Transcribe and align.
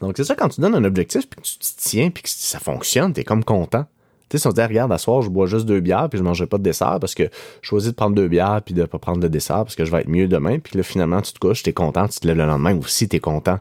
Donc, 0.00 0.14
c'est 0.16 0.24
ça, 0.24 0.34
quand 0.34 0.48
tu 0.48 0.60
donnes 0.60 0.74
un 0.74 0.84
objectif, 0.84 1.28
puis 1.28 1.40
que 1.40 1.46
tu 1.46 1.58
te 1.58 1.80
tiens, 1.80 2.10
puis 2.10 2.22
que 2.22 2.28
ça 2.28 2.58
fonctionne, 2.58 3.12
t'es 3.12 3.24
comme 3.24 3.44
content. 3.44 3.86
Tu 4.28 4.38
sais, 4.38 4.42
si 4.42 4.46
on 4.48 4.50
se 4.50 4.56
dit, 4.56 4.62
regarde, 4.62 4.90
à 4.90 4.98
soir, 4.98 5.22
je 5.22 5.28
bois 5.28 5.46
juste 5.46 5.66
deux 5.66 5.78
bières, 5.78 6.08
puis 6.08 6.18
je 6.18 6.24
mangerai 6.24 6.48
pas 6.48 6.58
de 6.58 6.64
dessert 6.64 6.98
parce 7.00 7.14
que 7.14 7.30
je 7.62 7.68
choisis 7.68 7.90
de 7.90 7.94
prendre 7.94 8.16
deux 8.16 8.26
bières, 8.26 8.60
puis 8.64 8.74
de 8.74 8.84
pas 8.84 8.98
prendre 8.98 9.20
de 9.20 9.28
dessert 9.28 9.58
parce 9.58 9.76
que 9.76 9.84
je 9.84 9.92
vais 9.92 10.00
être 10.00 10.08
mieux 10.08 10.26
demain. 10.26 10.58
Puis 10.58 10.76
là, 10.76 10.82
finalement, 10.82 11.22
tu 11.22 11.32
te 11.32 11.38
couches, 11.38 11.62
t'es 11.62 11.72
content, 11.72 12.08
tu 12.08 12.18
te 12.18 12.26
lèves 12.26 12.38
le 12.38 12.44
lendemain 12.44 12.76
aussi, 12.76 13.08
t'es 13.08 13.20
content. 13.20 13.60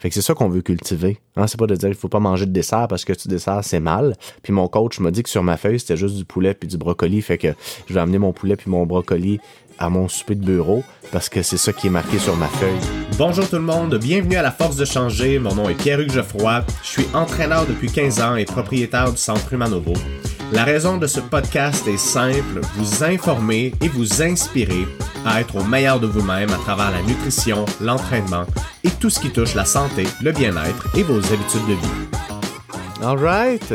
Fait 0.00 0.08
que 0.08 0.14
c'est 0.14 0.22
ça 0.22 0.32
qu'on 0.32 0.48
veut 0.48 0.62
cultiver. 0.62 1.20
Hein? 1.36 1.46
C'est 1.46 1.58
pas 1.58 1.66
de 1.66 1.76
dire 1.76 1.90
qu'il 1.90 1.98
faut 1.98 2.08
pas 2.08 2.18
manger 2.18 2.46
de 2.46 2.50
dessert 2.50 2.88
parce 2.88 3.04
que 3.04 3.12
tu 3.12 3.28
dessert, 3.28 3.60
c'est 3.62 3.78
mal. 3.78 4.16
Puis 4.42 4.54
mon 4.54 4.68
coach 4.68 5.00
m'a 5.00 5.10
dit 5.10 5.22
que 5.22 5.28
sur 5.28 5.42
ma 5.42 5.58
feuille, 5.58 5.80
c'était 5.80 5.98
juste 5.98 6.16
du 6.16 6.24
poulet 6.24 6.54
puis 6.54 6.66
du 6.66 6.78
brocoli. 6.78 7.20
Fait 7.20 7.36
que 7.36 7.48
je 7.86 7.92
vais 7.92 8.00
amener 8.00 8.18
mon 8.18 8.32
poulet 8.32 8.56
puis 8.56 8.70
mon 8.70 8.86
brocoli 8.86 9.38
à 9.78 9.88
mon 9.88 10.08
souper 10.08 10.34
de 10.34 10.44
bureau 10.44 10.84
parce 11.12 11.28
que 11.28 11.42
c'est 11.42 11.56
ça 11.56 11.72
qui 11.72 11.86
est 11.86 11.90
marqué 11.90 12.18
sur 12.18 12.36
ma 12.36 12.48
feuille. 12.48 12.78
Bonjour 13.18 13.48
tout 13.48 13.56
le 13.56 13.62
monde, 13.62 13.96
bienvenue 13.96 14.36
à 14.36 14.42
la 14.42 14.50
Force 14.50 14.76
de 14.76 14.84
changer. 14.84 15.38
Mon 15.38 15.54
nom 15.54 15.68
est 15.68 15.74
Pierre-Hugues 15.74 16.12
Geoffroy. 16.12 16.64
Je 16.82 16.88
suis 16.88 17.06
entraîneur 17.14 17.66
depuis 17.66 17.90
15 17.90 18.20
ans 18.20 18.36
et 18.36 18.44
propriétaire 18.44 19.10
du 19.10 19.16
Centre 19.16 19.52
Humanovo. 19.52 19.94
La 20.52 20.64
raison 20.64 20.96
de 20.96 21.06
ce 21.06 21.20
podcast 21.20 21.88
est 21.88 21.96
simple, 21.96 22.60
vous 22.76 23.02
informer 23.02 23.72
et 23.80 23.88
vous 23.88 24.22
inspirer 24.22 24.86
à 25.24 25.40
être 25.40 25.56
au 25.56 25.64
meilleur 25.64 25.98
de 25.98 26.06
vous-même 26.06 26.50
à 26.52 26.58
travers 26.58 26.92
la 26.92 27.02
nutrition, 27.02 27.64
l'entraînement 27.80 28.44
et 28.84 28.90
tout 28.90 29.10
ce 29.10 29.18
qui 29.18 29.30
touche 29.30 29.54
la 29.54 29.64
santé, 29.64 30.04
le 30.22 30.30
bien-être 30.30 30.96
et 30.96 31.02
vos 31.02 31.18
habitudes 31.18 31.66
de 31.66 31.74
vie. 31.74 33.02
All 33.02 33.18
right. 33.18 33.72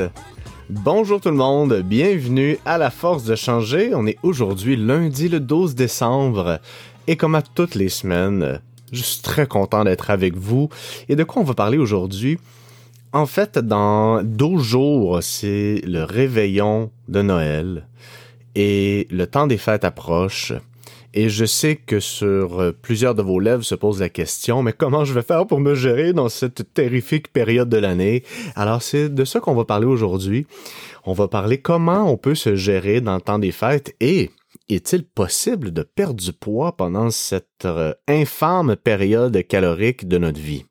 Bonjour 0.74 1.20
tout 1.20 1.28
le 1.28 1.36
monde, 1.36 1.82
bienvenue 1.82 2.58
à 2.64 2.78
la 2.78 2.92
Force 2.92 3.26
de 3.26 3.36
changer. 3.36 3.92
On 3.94 4.08
est 4.08 4.18
aujourd'hui 4.24 4.78
lundi 4.78 5.28
le 5.28 5.42
12 5.42 5.76
décembre 5.76 6.62
et 7.08 7.18
comme 7.18 7.36
à 7.36 7.42
toutes 7.42 7.76
les 7.76 7.90
semaines, 7.90 8.62
je 8.94 9.02
suis 9.02 9.22
très 9.22 9.48
content 9.48 9.84
d'être 9.84 10.12
avec 10.12 10.38
vous. 10.38 10.70
Et 11.10 11.18
de 11.18 11.26
quoi 11.26 11.42
on 11.42 11.46
va 11.46 11.56
parler 11.56 11.78
aujourd'hui? 11.78 12.40
En 13.12 13.26
fait, 13.26 13.58
dans 13.58 14.24
12 14.24 14.64
jours, 14.64 15.20
c'est 15.22 15.82
le 15.86 16.05
réveillon 16.05 16.90
de 17.10 17.22
Noël 17.22 17.85
et 18.56 19.08
le 19.12 19.28
temps 19.28 19.48
des 19.48 19.58
fêtes 19.58 19.84
approche. 19.84 20.54
Et 21.13 21.29
je 21.29 21.46
sais 21.46 21.76
que 21.76 21.99
sur 21.99 22.74
plusieurs 22.82 23.15
de 23.15 23.21
vos 23.21 23.40
lèvres 23.40 23.63
se 23.63 23.76
pose 23.76 23.99
la 23.99 24.10
question, 24.10 24.63
mais 24.63 24.74
comment 24.74 25.04
je 25.04 25.13
vais 25.13 25.21
faire 25.21 25.46
pour 25.46 25.60
me 25.60 25.76
gérer 25.76 26.13
dans 26.13 26.29
cette 26.29 26.73
terrifique 26.73 27.34
période 27.34 27.70
de 27.70 27.77
l'année? 27.77 28.23
Alors 28.55 28.82
c'est 28.82 29.10
de 29.10 29.26
ça 29.26 29.40
qu'on 29.40 29.55
va 29.55 29.65
parler 29.65 29.88
aujourd'hui. 29.88 30.48
On 31.05 31.13
va 31.13 31.27
parler 31.27 31.60
comment 31.60 32.10
on 32.10 32.18
peut 32.18 32.35
se 32.35 32.55
gérer 32.55 33.01
dans 33.01 33.15
le 33.15 33.21
temps 33.21 33.40
des 33.40 33.51
fêtes 33.51 33.93
et 33.99 34.32
est-il 34.70 35.04
possible 35.04 35.71
de 35.71 35.84
perdre 35.84 36.21
du 36.21 36.32
poids 36.32 36.77
pendant 36.77 37.10
cette 37.10 37.68
infâme 38.07 38.77
période 38.77 39.45
calorique 39.48 40.07
de 40.07 40.18
notre 40.18 40.40
vie? 40.40 40.66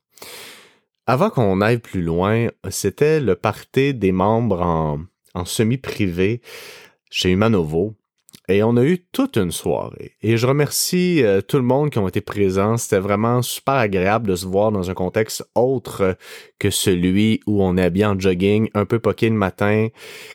Avant 1.05 1.29
qu'on 1.29 1.61
aille 1.61 1.79
plus 1.79 2.01
loin, 2.01 2.47
c'était 2.69 3.19
le 3.19 3.35
party 3.35 3.93
des 3.93 4.11
membres 4.11 4.61
en, 4.61 5.01
en 5.33 5.45
semi-privé 5.45 6.41
chez 7.11 7.29
Humanovo. 7.29 7.95
Et 8.51 8.63
on 8.63 8.75
a 8.77 8.83
eu 8.83 9.05
toute 9.11 9.37
une 9.37 9.51
soirée. 9.51 10.13
Et 10.21 10.37
je 10.37 10.45
remercie 10.45 11.23
euh, 11.23 11.41
tout 11.41 11.57
le 11.57 11.63
monde 11.63 11.89
qui 11.89 11.99
ont 11.99 12.07
été 12.07 12.21
présents. 12.21 12.77
C'était 12.77 12.99
vraiment 12.99 13.41
super 13.41 13.75
agréable 13.75 14.27
de 14.27 14.35
se 14.35 14.45
voir 14.45 14.71
dans 14.71 14.89
un 14.89 14.93
contexte 14.93 15.43
autre 15.55 16.17
que 16.59 16.69
celui 16.69 17.39
où 17.47 17.63
on 17.63 17.77
est 17.77 17.83
habillé 17.83 18.05
en 18.05 18.19
jogging, 18.19 18.69
un 18.73 18.85
peu 18.85 18.99
poqué 18.99 19.29
le 19.29 19.35
matin, 19.35 19.87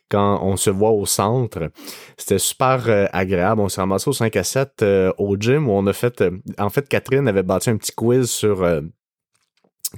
quand 0.08 0.40
on 0.42 0.56
se 0.56 0.70
voit 0.70 0.92
au 0.92 1.06
centre. 1.06 1.70
C'était 2.16 2.38
super 2.38 2.84
euh, 2.88 3.06
agréable. 3.12 3.60
On 3.60 3.68
s'est 3.68 3.80
ramassé 3.80 4.08
au 4.08 4.12
5 4.12 4.34
à 4.36 4.44
7 4.44 4.82
euh, 4.82 5.12
au 5.18 5.36
gym 5.36 5.68
où 5.68 5.72
on 5.72 5.86
a 5.86 5.92
fait... 5.92 6.24
en 6.58 6.70
fait, 6.70 6.88
Catherine 6.88 7.28
avait 7.28 7.42
bâti 7.42 7.70
un 7.70 7.76
petit 7.76 7.92
quiz 7.92 8.30
sur 8.30 8.64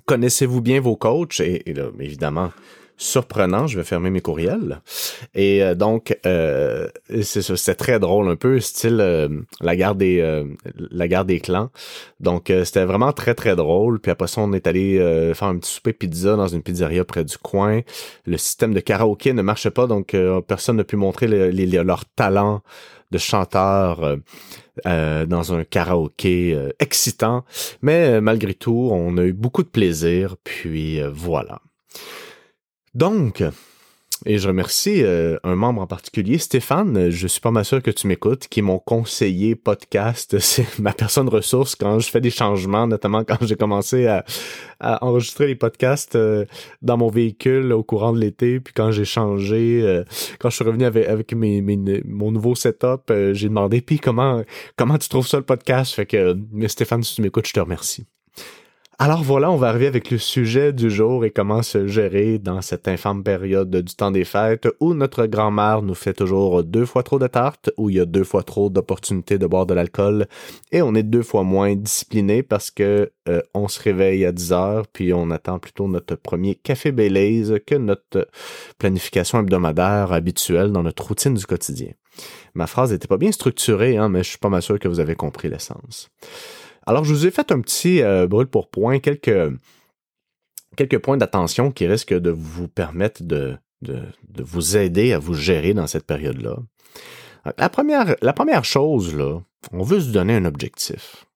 connaissez-vous 0.06 0.60
bien 0.60 0.80
vos 0.80 0.96
coachs? 0.96 1.40
Et, 1.40 1.72
là, 1.72 1.88
évidemment, 1.98 2.50
surprenant, 2.98 3.66
je 3.66 3.78
vais 3.78 3.84
fermer 3.84 4.10
mes 4.10 4.20
courriels. 4.20 4.82
Et 5.34 5.62
euh, 5.62 5.74
donc, 5.74 6.18
euh, 6.26 6.88
c'est 7.22 7.74
très 7.76 7.98
drôle, 7.98 8.28
un 8.28 8.36
peu 8.36 8.60
style 8.60 8.98
euh, 9.00 9.28
la 9.60 9.76
guerre 9.76 9.94
des 9.94 10.20
euh, 10.20 10.44
la 10.90 11.24
des 11.24 11.40
clans. 11.40 11.70
Donc, 12.20 12.52
c'était 12.64 12.84
vraiment 12.84 13.12
très 13.12 13.34
très 13.34 13.56
drôle. 13.56 14.00
Puis 14.00 14.10
après 14.10 14.28
ça, 14.28 14.42
on 14.42 14.52
est 14.52 14.66
allé 14.66 14.98
faire 15.34 15.48
un 15.48 15.56
petit 15.56 15.72
souper 15.72 15.92
pizza 15.92 16.36
dans 16.36 16.48
une 16.48 16.62
pizzeria 16.62 17.04
près 17.04 17.24
du 17.24 17.38
coin. 17.38 17.80
Le 18.26 18.36
système 18.36 18.74
de 18.74 18.80
karaoké 18.80 19.32
ne 19.32 19.42
marchait 19.42 19.70
pas, 19.70 19.86
donc 19.86 20.14
personne 20.46 20.76
n'a 20.76 20.84
pu 20.84 20.96
montrer 20.96 21.26
leur 21.26 22.04
talent 22.04 22.62
de 23.10 23.18
chanteur 23.18 24.18
euh, 24.86 25.26
dans 25.26 25.52
un 25.52 25.64
karaoké 25.64 26.54
euh, 26.54 26.70
excitant. 26.78 27.44
Mais 27.82 28.08
euh, 28.08 28.20
malgré 28.20 28.54
tout, 28.54 28.90
on 28.92 29.16
a 29.18 29.24
eu 29.24 29.32
beaucoup 29.32 29.62
de 29.62 29.68
plaisir, 29.68 30.36
puis 30.44 31.00
voilà. 31.12 31.60
Donc, 32.94 33.42
et 34.26 34.38
je 34.38 34.48
remercie 34.48 35.04
euh, 35.04 35.38
un 35.44 35.54
membre 35.54 35.80
en 35.80 35.86
particulier, 35.86 36.38
Stéphane, 36.38 37.08
je 37.10 37.26
suis 37.28 37.40
pas 37.40 37.52
mal 37.52 37.64
sûr 37.64 37.80
que 37.80 37.90
tu 37.90 38.08
m'écoutes, 38.08 38.48
qui 38.48 38.60
est 38.60 38.62
mon 38.62 38.80
conseiller 38.80 39.54
podcast. 39.54 40.38
C'est 40.40 40.78
ma 40.80 40.92
personne 40.92 41.28
ressource 41.28 41.76
quand 41.76 42.00
je 42.00 42.10
fais 42.10 42.20
des 42.20 42.30
changements, 42.30 42.88
notamment 42.88 43.22
quand 43.24 43.38
j'ai 43.42 43.54
commencé 43.54 44.06
à, 44.06 44.24
enregistrer 44.80 45.46
les 45.46 45.54
podcasts 45.54 46.16
euh, 46.16 46.44
dans 46.82 46.96
mon 46.96 47.08
véhicule 47.08 47.72
au 47.72 47.82
courant 47.82 48.12
de 48.12 48.20
l'été, 48.20 48.60
puis 48.60 48.72
quand 48.74 48.90
j'ai 48.90 49.04
changé, 49.04 49.80
euh, 49.82 50.04
quand 50.40 50.50
je 50.50 50.56
suis 50.56 50.64
revenu 50.64 50.84
avec, 50.84 51.08
avec 51.08 51.34
mon 51.34 52.30
nouveau 52.30 52.54
setup, 52.54 53.12
j'ai 53.32 53.48
demandé, 53.48 53.80
puis 53.80 53.98
comment, 53.98 54.42
comment 54.76 54.98
tu 54.98 55.08
trouves 55.08 55.26
ça 55.26 55.36
le 55.36 55.44
podcast? 55.44 55.94
Fait 55.94 56.06
que, 56.06 56.36
mais 56.52 56.68
Stéphane, 56.68 57.02
si 57.02 57.16
tu 57.16 57.22
m'écoutes, 57.22 57.46
je 57.46 57.52
te 57.52 57.60
remercie. 57.60 58.06
Alors 59.00 59.22
voilà, 59.22 59.48
on 59.52 59.56
va 59.56 59.68
arriver 59.68 59.86
avec 59.86 60.10
le 60.10 60.18
sujet 60.18 60.72
du 60.72 60.90
jour 60.90 61.24
et 61.24 61.30
comment 61.30 61.62
se 61.62 61.86
gérer 61.86 62.40
dans 62.40 62.60
cette 62.62 62.88
infâme 62.88 63.22
période 63.22 63.70
du 63.70 63.94
temps 63.94 64.10
des 64.10 64.24
fêtes 64.24 64.66
où 64.80 64.92
notre 64.92 65.26
grand-mère 65.26 65.82
nous 65.82 65.94
fait 65.94 66.14
toujours 66.14 66.64
deux 66.64 66.84
fois 66.84 67.04
trop 67.04 67.20
de 67.20 67.28
tartes, 67.28 67.70
où 67.76 67.90
il 67.90 67.96
y 67.96 68.00
a 68.00 68.06
deux 68.06 68.24
fois 68.24 68.42
trop 68.42 68.70
d'opportunités 68.70 69.38
de 69.38 69.46
boire 69.46 69.66
de 69.66 69.74
l'alcool 69.74 70.26
et 70.72 70.82
on 70.82 70.96
est 70.96 71.04
deux 71.04 71.22
fois 71.22 71.44
moins 71.44 71.76
discipliné 71.76 72.42
parce 72.42 72.72
que 72.72 73.12
euh, 73.28 73.40
on 73.54 73.68
se 73.68 73.80
réveille 73.80 74.24
à 74.24 74.32
10 74.32 74.52
heures 74.52 74.88
puis 74.88 75.14
on 75.14 75.30
attend 75.30 75.60
plutôt 75.60 75.86
notre 75.86 76.16
premier 76.16 76.56
café 76.56 76.90
Baileys 76.90 77.60
que 77.64 77.76
notre 77.76 78.26
planification 78.78 79.38
hebdomadaire 79.38 80.10
habituelle 80.10 80.72
dans 80.72 80.82
notre 80.82 81.06
routine 81.06 81.34
du 81.34 81.46
quotidien. 81.46 81.92
Ma 82.54 82.66
phrase 82.66 82.90
n'était 82.90 83.06
pas 83.06 83.16
bien 83.16 83.30
structurée, 83.30 83.96
hein, 83.96 84.08
mais 84.08 84.24
je 84.24 84.30
suis 84.30 84.38
pas 84.38 84.48
mal 84.48 84.60
sûr 84.60 84.80
que 84.80 84.88
vous 84.88 84.98
avez 84.98 85.14
compris 85.14 85.48
l'essence. 85.48 86.10
Alors, 86.88 87.04
je 87.04 87.12
vous 87.12 87.26
ai 87.26 87.30
fait 87.30 87.52
un 87.52 87.60
petit 87.60 88.00
euh, 88.00 88.26
brûle 88.26 88.46
pour 88.46 88.70
point, 88.70 88.98
quelques, 88.98 89.28
points 91.02 91.18
d'attention 91.18 91.70
qui 91.70 91.86
risquent 91.86 92.18
de 92.18 92.30
vous 92.30 92.66
permettre 92.66 93.22
de, 93.22 93.58
vous 94.38 94.76
aider 94.78 95.12
à 95.12 95.18
vous 95.18 95.34
gérer 95.34 95.74
dans 95.74 95.86
cette 95.86 96.06
période-là. 96.06 96.56
La 97.58 97.68
première, 97.68 98.16
la 98.22 98.32
première 98.32 98.64
chose, 98.64 99.14
on 99.70 99.82
veut 99.82 100.00
se 100.00 100.08
donner 100.08 100.34
un 100.34 100.46
objectif. 100.46 101.26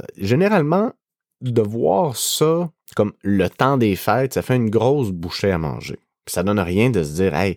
Euh, 0.00 0.06
généralement, 0.16 0.92
de 1.40 1.62
voir 1.62 2.16
ça 2.16 2.70
comme 2.94 3.12
le 3.24 3.50
temps 3.50 3.76
des 3.76 3.96
fêtes, 3.96 4.34
ça 4.34 4.42
fait 4.42 4.54
une 4.54 4.70
grosse 4.70 5.10
bouchée 5.10 5.50
à 5.50 5.58
manger. 5.58 5.98
ça 6.28 6.44
donne 6.44 6.60
rien 6.60 6.90
de 6.90 7.02
se 7.02 7.14
dire, 7.14 7.34
hey, 7.34 7.56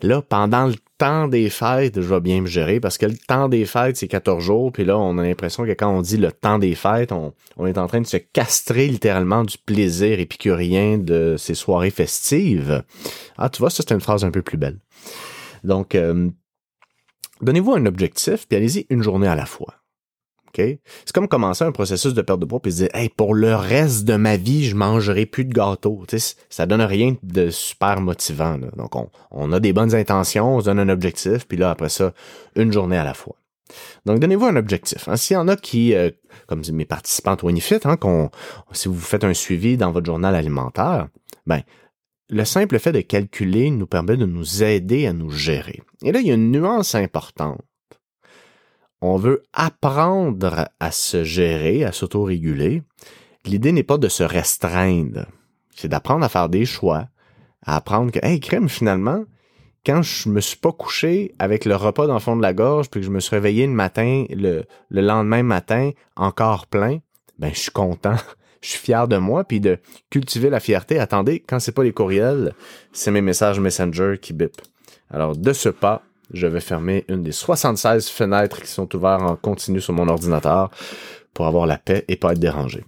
là, 0.00 0.22
pendant 0.22 0.66
le 0.66 0.76
temps 1.02 1.26
des 1.26 1.50
fêtes, 1.50 2.00
je 2.00 2.06
vais 2.14 2.20
bien 2.20 2.42
me 2.42 2.46
gérer 2.46 2.78
parce 2.78 2.96
que 2.96 3.06
le 3.06 3.16
temps 3.16 3.48
des 3.48 3.64
fêtes, 3.64 3.96
c'est 3.96 4.06
14 4.06 4.40
jours. 4.40 4.70
Puis 4.70 4.84
là, 4.84 4.96
on 4.96 5.18
a 5.18 5.24
l'impression 5.24 5.64
que 5.64 5.72
quand 5.72 5.90
on 5.90 6.00
dit 6.00 6.16
le 6.16 6.30
temps 6.30 6.60
des 6.60 6.76
fêtes, 6.76 7.10
on, 7.10 7.34
est 7.66 7.76
en 7.76 7.88
train 7.88 8.00
de 8.00 8.06
se 8.06 8.18
castrer 8.18 8.86
littéralement 8.86 9.42
du 9.42 9.58
plaisir 9.58 10.20
épicurien 10.20 10.98
de 10.98 11.34
ces 11.36 11.54
soirées 11.54 11.90
festives. 11.90 12.84
Ah, 13.36 13.48
tu 13.48 13.58
vois, 13.58 13.70
ça, 13.70 13.82
c'est 13.84 13.92
une 13.92 14.00
phrase 14.00 14.24
un 14.24 14.30
peu 14.30 14.42
plus 14.42 14.58
belle. 14.58 14.78
Donc, 15.64 15.96
euh, 15.96 16.30
donnez-vous 17.40 17.72
un 17.72 17.86
objectif, 17.86 18.46
puis 18.46 18.56
allez-y 18.56 18.86
une 18.88 19.02
journée 19.02 19.26
à 19.26 19.34
la 19.34 19.46
fois. 19.46 19.81
C'est 20.54 21.12
comme 21.14 21.28
commencer 21.28 21.64
un 21.64 21.72
processus 21.72 22.14
de 22.14 22.22
perte 22.22 22.40
de 22.40 22.44
poids 22.44 22.60
puis 22.60 22.72
se 22.72 22.76
dire 22.78 22.88
hey, 22.94 23.08
pour 23.08 23.34
le 23.34 23.54
reste 23.54 24.04
de 24.04 24.16
ma 24.16 24.36
vie, 24.36 24.64
je 24.64 24.76
mangerai 24.76 25.26
plus 25.26 25.44
de 25.44 25.52
gâteaux. 25.52 26.04
ça 26.50 26.66
donne 26.66 26.82
rien 26.82 27.16
de 27.22 27.50
super 27.50 28.00
motivant. 28.00 28.58
Donc 28.76 28.92
on, 29.30 29.52
a 29.52 29.60
des 29.60 29.72
bonnes 29.72 29.94
intentions, 29.94 30.56
on 30.56 30.60
se 30.60 30.66
donne 30.66 30.78
un 30.78 30.88
objectif, 30.88 31.46
puis 31.46 31.56
là 31.56 31.70
après 31.70 31.88
ça, 31.88 32.12
une 32.56 32.72
journée 32.72 32.98
à 32.98 33.04
la 33.04 33.14
fois. 33.14 33.36
Donc 34.04 34.18
donnez-vous 34.20 34.46
un 34.46 34.56
objectif. 34.56 35.08
Hein. 35.08 35.16
S'il 35.16 35.34
y 35.34 35.38
en 35.38 35.48
a 35.48 35.56
qui, 35.56 35.94
euh, 35.94 36.10
comme 36.46 36.62
mes 36.72 36.84
participants 36.84 37.36
au 37.42 37.46
Winifit, 37.46 37.80
hein, 37.84 37.96
si 38.72 38.88
vous 38.88 39.00
faites 39.00 39.24
un 39.24 39.34
suivi 39.34 39.76
dans 39.76 39.92
votre 39.92 40.06
journal 40.06 40.34
alimentaire, 40.34 41.08
ben 41.46 41.62
le 42.28 42.44
simple 42.44 42.78
fait 42.78 42.92
de 42.92 43.00
calculer 43.00 43.70
nous 43.70 43.86
permet 43.86 44.16
de 44.16 44.26
nous 44.26 44.62
aider 44.62 45.06
à 45.06 45.12
nous 45.12 45.30
gérer. 45.30 45.82
Et 46.02 46.12
là, 46.12 46.20
il 46.20 46.26
y 46.26 46.30
a 46.30 46.34
une 46.34 46.50
nuance 46.50 46.94
importante 46.94 47.60
on 49.02 49.16
veut 49.16 49.42
apprendre 49.52 50.68
à 50.78 50.92
se 50.92 51.24
gérer, 51.24 51.84
à 51.84 51.90
s'autoréguler. 51.90 52.82
L'idée 53.44 53.72
n'est 53.72 53.82
pas 53.82 53.98
de 53.98 54.08
se 54.08 54.22
restreindre. 54.22 55.26
C'est 55.74 55.88
d'apprendre 55.88 56.24
à 56.24 56.28
faire 56.28 56.48
des 56.48 56.64
choix, 56.64 57.08
à 57.66 57.76
apprendre 57.76 58.12
que, 58.12 58.20
hey, 58.22 58.38
crème, 58.38 58.68
finalement, 58.68 59.24
quand 59.84 60.02
je 60.02 60.28
me 60.28 60.40
suis 60.40 60.56
pas 60.56 60.70
couché 60.70 61.34
avec 61.40 61.64
le 61.64 61.74
repas 61.74 62.06
dans 62.06 62.14
le 62.14 62.20
fond 62.20 62.36
de 62.36 62.42
la 62.42 62.52
gorge, 62.52 62.88
puis 62.88 63.00
que 63.00 63.06
je 63.06 63.10
me 63.10 63.18
suis 63.18 63.34
réveillé 63.34 63.66
le 63.66 63.72
matin, 63.72 64.24
le, 64.30 64.62
le 64.88 65.00
lendemain 65.00 65.42
matin, 65.42 65.90
encore 66.14 66.68
plein, 66.68 66.98
ben, 67.40 67.50
je 67.52 67.58
suis 67.58 67.72
content. 67.72 68.14
je 68.60 68.68
suis 68.68 68.78
fier 68.78 69.08
de 69.08 69.16
moi, 69.16 69.42
puis 69.42 69.58
de 69.58 69.78
cultiver 70.10 70.48
la 70.48 70.60
fierté. 70.60 71.00
Attendez, 71.00 71.40
quand 71.40 71.58
c'est 71.58 71.72
pas 71.72 71.82
les 71.82 71.92
courriels, 71.92 72.54
c'est 72.92 73.10
mes 73.10 73.20
messages 73.20 73.58
Messenger 73.58 74.18
qui 74.22 74.32
bip. 74.32 74.52
Alors, 75.10 75.36
de 75.36 75.52
ce 75.52 75.68
pas, 75.68 76.02
je 76.32 76.46
vais 76.46 76.60
fermer 76.60 77.04
une 77.08 77.22
des 77.22 77.32
76 77.32 78.08
fenêtres 78.08 78.62
qui 78.62 78.68
sont 78.68 78.94
ouvertes 78.94 79.22
en 79.22 79.36
continu 79.36 79.80
sur 79.80 79.92
mon 79.92 80.08
ordinateur 80.08 80.70
pour 81.34 81.46
avoir 81.46 81.66
la 81.66 81.78
paix 81.78 82.04
et 82.08 82.16
pas 82.16 82.32
être 82.32 82.38
dérangé. 82.38 82.84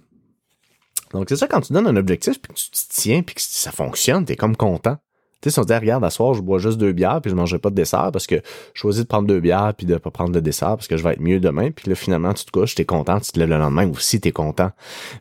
Donc, 1.11 1.27
c'est 1.29 1.37
ça, 1.37 1.47
quand 1.47 1.61
tu 1.61 1.73
donnes 1.73 1.87
un 1.87 1.95
objectif, 1.95 2.41
puis 2.41 2.53
que 2.53 2.59
tu 2.59 2.69
te 2.69 2.93
tiens, 2.93 3.21
puis 3.21 3.35
que 3.35 3.41
ça 3.41 3.71
fonctionne, 3.71 4.25
t'es 4.25 4.35
comme 4.35 4.57
content. 4.57 4.97
Sais, 5.45 5.51
si 5.51 5.59
on 5.59 5.63
dit, 5.63 5.75
regarde, 5.75 6.03
à 6.03 6.09
soir, 6.09 6.33
je 6.33 6.41
bois 6.41 6.57
juste 6.57 6.79
deux 6.79 6.91
bières, 6.91 7.21
puis 7.21 7.29
je 7.29 7.35
mangerai 7.35 7.59
pas 7.59 7.69
de 7.69 7.75
dessert 7.75 8.09
parce 8.11 8.25
que 8.25 8.41
je 8.73 8.79
choisis 8.79 9.03
de 9.03 9.07
prendre 9.07 9.27
deux 9.27 9.39
bières, 9.39 9.75
puis 9.77 9.85
de 9.85 9.95
pas 9.97 10.09
prendre 10.09 10.31
de 10.31 10.39
dessert 10.39 10.69
parce 10.69 10.87
que 10.87 10.97
je 10.97 11.03
vais 11.03 11.13
être 11.13 11.21
mieux 11.21 11.39
demain, 11.39 11.69
puis 11.69 11.87
là, 11.87 11.93
finalement, 11.93 12.33
tu 12.33 12.45
te 12.45 12.49
couches, 12.51 12.73
t'es 12.73 12.83
content, 12.83 13.19
tu 13.19 13.31
te 13.31 13.37
lèves 13.37 13.49
le 13.49 13.59
lendemain 13.59 13.87
aussi, 13.91 14.19
t'es 14.19 14.31
content. 14.31 14.71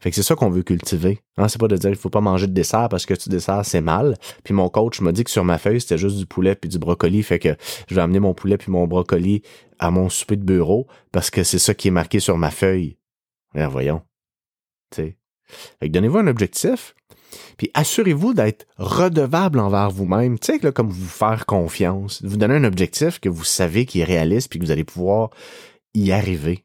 Fait 0.00 0.08
que 0.08 0.16
c'est 0.16 0.22
ça 0.22 0.34
qu'on 0.34 0.48
veut 0.48 0.62
cultiver. 0.62 1.20
Hein, 1.36 1.48
c'est 1.48 1.60
pas 1.60 1.68
de 1.68 1.76
dire, 1.76 1.90
il 1.90 1.96
faut 1.96 2.08
pas 2.08 2.22
manger 2.22 2.46
de 2.46 2.54
dessert 2.54 2.88
parce 2.88 3.04
que 3.04 3.12
tu 3.12 3.28
dessert, 3.28 3.66
c'est 3.66 3.82
mal. 3.82 4.16
Puis 4.44 4.54
mon 4.54 4.70
coach 4.70 5.02
m'a 5.02 5.12
dit 5.12 5.24
que 5.24 5.30
sur 5.30 5.44
ma 5.44 5.58
feuille, 5.58 5.82
c'était 5.82 5.98
juste 5.98 6.16
du 6.16 6.24
poulet 6.24 6.54
puis 6.54 6.70
du 6.70 6.78
brocoli, 6.78 7.22
fait 7.22 7.38
que 7.38 7.54
je 7.86 7.94
vais 7.94 8.00
amener 8.00 8.20
mon 8.20 8.32
poulet 8.32 8.56
puis 8.56 8.72
mon 8.72 8.86
brocoli 8.86 9.42
à 9.78 9.90
mon 9.90 10.08
souper 10.08 10.36
de 10.36 10.44
bureau 10.44 10.86
parce 11.12 11.28
que 11.28 11.42
c'est 11.42 11.58
ça 11.58 11.74
qui 11.74 11.88
est 11.88 11.90
marqué 11.90 12.18
sur 12.18 12.38
ma 12.38 12.50
feuille. 12.50 12.96
Bien, 13.54 13.68
voyons. 13.68 14.00
Tu 14.90 15.02
sais. 15.02 15.18
Fait 15.80 15.88
que 15.88 15.92
donnez-vous 15.92 16.16
un 16.16 16.28
objectif, 16.28 16.94
puis 17.56 17.70
assurez-vous 17.74 18.34
d'être 18.34 18.66
redevable 18.76 19.58
envers 19.58 19.90
vous-même. 19.90 20.38
Tu 20.38 20.58
sais, 20.58 20.72
comme 20.72 20.90
vous 20.90 21.08
faire 21.08 21.46
confiance. 21.46 22.22
Vous 22.24 22.36
donner 22.36 22.54
un 22.54 22.64
objectif 22.64 23.20
que 23.20 23.28
vous 23.28 23.44
savez 23.44 23.86
qui 23.86 24.00
est 24.00 24.04
réaliste 24.04 24.50
puis 24.50 24.58
que 24.58 24.64
vous 24.64 24.70
allez 24.70 24.84
pouvoir 24.84 25.30
y 25.94 26.12
arriver. 26.12 26.64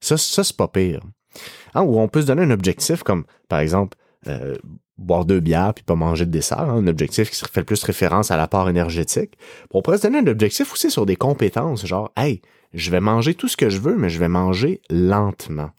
Ça, 0.00 0.16
ça 0.16 0.44
c'est 0.44 0.56
pas 0.56 0.68
pire. 0.68 1.02
Hein, 1.74 1.82
ou 1.82 1.98
on 2.00 2.08
peut 2.08 2.22
se 2.22 2.26
donner 2.26 2.42
un 2.42 2.50
objectif 2.50 3.02
comme, 3.02 3.24
par 3.48 3.60
exemple, 3.60 3.96
euh, 4.26 4.56
boire 4.98 5.24
deux 5.24 5.40
bières 5.40 5.74
puis 5.74 5.84
pas 5.84 5.94
manger 5.94 6.26
de 6.26 6.30
dessert, 6.30 6.60
hein, 6.60 6.76
un 6.76 6.86
objectif 6.86 7.30
qui 7.30 7.42
fait 7.50 7.64
plus 7.64 7.82
référence 7.82 8.30
à 8.30 8.36
l'apport 8.36 8.68
énergétique. 8.68 9.36
On 9.72 9.82
pourrait 9.82 9.98
se 9.98 10.02
donner 10.02 10.18
un 10.18 10.26
objectif 10.26 10.72
aussi 10.72 10.90
sur 10.90 11.06
des 11.06 11.16
compétences, 11.16 11.86
genre, 11.86 12.12
hey, 12.16 12.42
je 12.74 12.90
vais 12.90 13.00
manger 13.00 13.34
tout 13.34 13.48
ce 13.48 13.56
que 13.56 13.70
je 13.70 13.80
veux, 13.80 13.96
mais 13.96 14.10
je 14.10 14.18
vais 14.18 14.28
manger 14.28 14.80
lentement. 14.90 15.70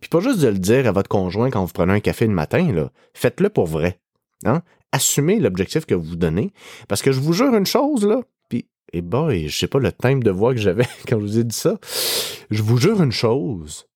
Puis 0.00 0.08
pas 0.08 0.20
juste 0.20 0.40
de 0.40 0.48
le 0.48 0.58
dire 0.58 0.86
à 0.86 0.92
votre 0.92 1.08
conjoint 1.08 1.50
quand 1.50 1.64
vous 1.64 1.72
prenez 1.72 1.94
un 1.94 2.00
café 2.00 2.26
le 2.26 2.32
matin, 2.32 2.72
là. 2.72 2.90
Faites-le 3.14 3.48
pour 3.48 3.66
vrai. 3.66 4.00
Hein? 4.44 4.62
Assumez 4.92 5.38
l'objectif 5.38 5.86
que 5.86 5.94
vous 5.94 6.10
vous 6.10 6.16
donnez. 6.16 6.52
Parce 6.88 7.02
que 7.02 7.12
je 7.12 7.20
vous 7.20 7.32
jure 7.32 7.54
une 7.54 7.66
chose, 7.66 8.06
là. 8.06 8.22
Puis, 8.48 8.68
eh 8.92 9.02
boy, 9.02 9.48
je 9.48 9.58
sais 9.58 9.66
pas 9.66 9.78
le 9.78 9.92
thème 9.92 10.22
de 10.22 10.30
voix 10.30 10.54
que 10.54 10.60
j'avais 10.60 10.86
quand 11.08 11.18
je 11.18 11.24
vous 11.24 11.38
ai 11.38 11.44
dit 11.44 11.56
ça. 11.56 11.78
Je 12.50 12.62
vous 12.62 12.78
jure 12.78 13.02
une 13.02 13.12
chose. 13.12 13.86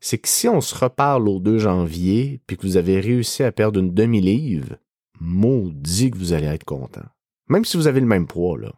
C'est 0.00 0.18
que 0.18 0.28
si 0.28 0.48
on 0.48 0.60
se 0.60 0.74
reparle 0.74 1.28
au 1.28 1.40
2 1.40 1.58
janvier, 1.58 2.40
puis 2.46 2.56
que 2.56 2.66
vous 2.66 2.76
avez 2.76 3.00
réussi 3.00 3.42
à 3.42 3.52
perdre 3.52 3.80
une 3.80 3.94
demi-livre, 3.94 4.76
maudit 5.20 6.10
que 6.10 6.18
vous 6.18 6.32
allez 6.32 6.46
être 6.46 6.64
content. 6.64 7.04
Même 7.48 7.64
si 7.64 7.76
vous 7.76 7.86
avez 7.86 8.00
le 8.00 8.06
même 8.06 8.26
poids, 8.26 8.58
là. 8.58 8.72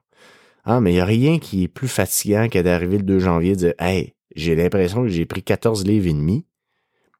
Ah, 0.64 0.80
mais 0.80 0.90
il 0.90 0.94
n'y 0.94 1.00
a 1.00 1.06
rien 1.06 1.38
qui 1.38 1.64
est 1.64 1.68
plus 1.68 1.88
fatigant 1.88 2.48
que 2.48 2.58
d'arriver 2.58 2.98
le 2.98 3.04
2 3.04 3.18
janvier 3.18 3.52
et 3.52 3.54
de 3.54 3.58
dire 3.58 3.74
Hey, 3.78 4.14
j'ai 4.36 4.54
l'impression 4.54 5.02
que 5.02 5.08
j'ai 5.08 5.24
pris 5.26 5.42
14 5.42 5.84
livres 5.86 6.08
et 6.08 6.12
demi. 6.12 6.44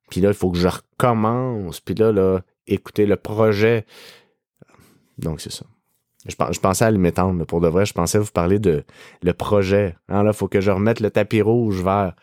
Puis 0.09 0.21
là, 0.21 0.29
il 0.29 0.35
faut 0.35 0.51
que 0.51 0.59
je 0.59 0.69
recommence. 0.69 1.81
Puis 1.81 1.95
là, 1.95 2.13
là, 2.13 2.41
écoutez 2.67 3.07
le 3.07 3.17
projet. 3.17 3.85
Donc, 5.19 5.41
c'est 5.41 5.53
ça. 5.53 5.65
Je, 6.27 6.61
pensais 6.61 6.85
à 6.85 6.91
m'étendre. 6.91 7.45
Pour 7.47 7.61
de 7.61 7.69
vrai, 7.69 7.87
je 7.87 7.95
pensais 7.95 8.19
vous 8.19 8.31
parler 8.31 8.59
de 8.59 8.85
le 9.23 9.33
projet. 9.33 9.97
Hein, 10.09 10.23
là, 10.23 10.31
il 10.33 10.37
faut 10.37 10.49
que 10.49 10.61
je 10.61 10.71
remette 10.71 11.01
le 11.01 11.11
tapis 11.11 11.43
rouge 11.43 11.83
vers 11.83 12.15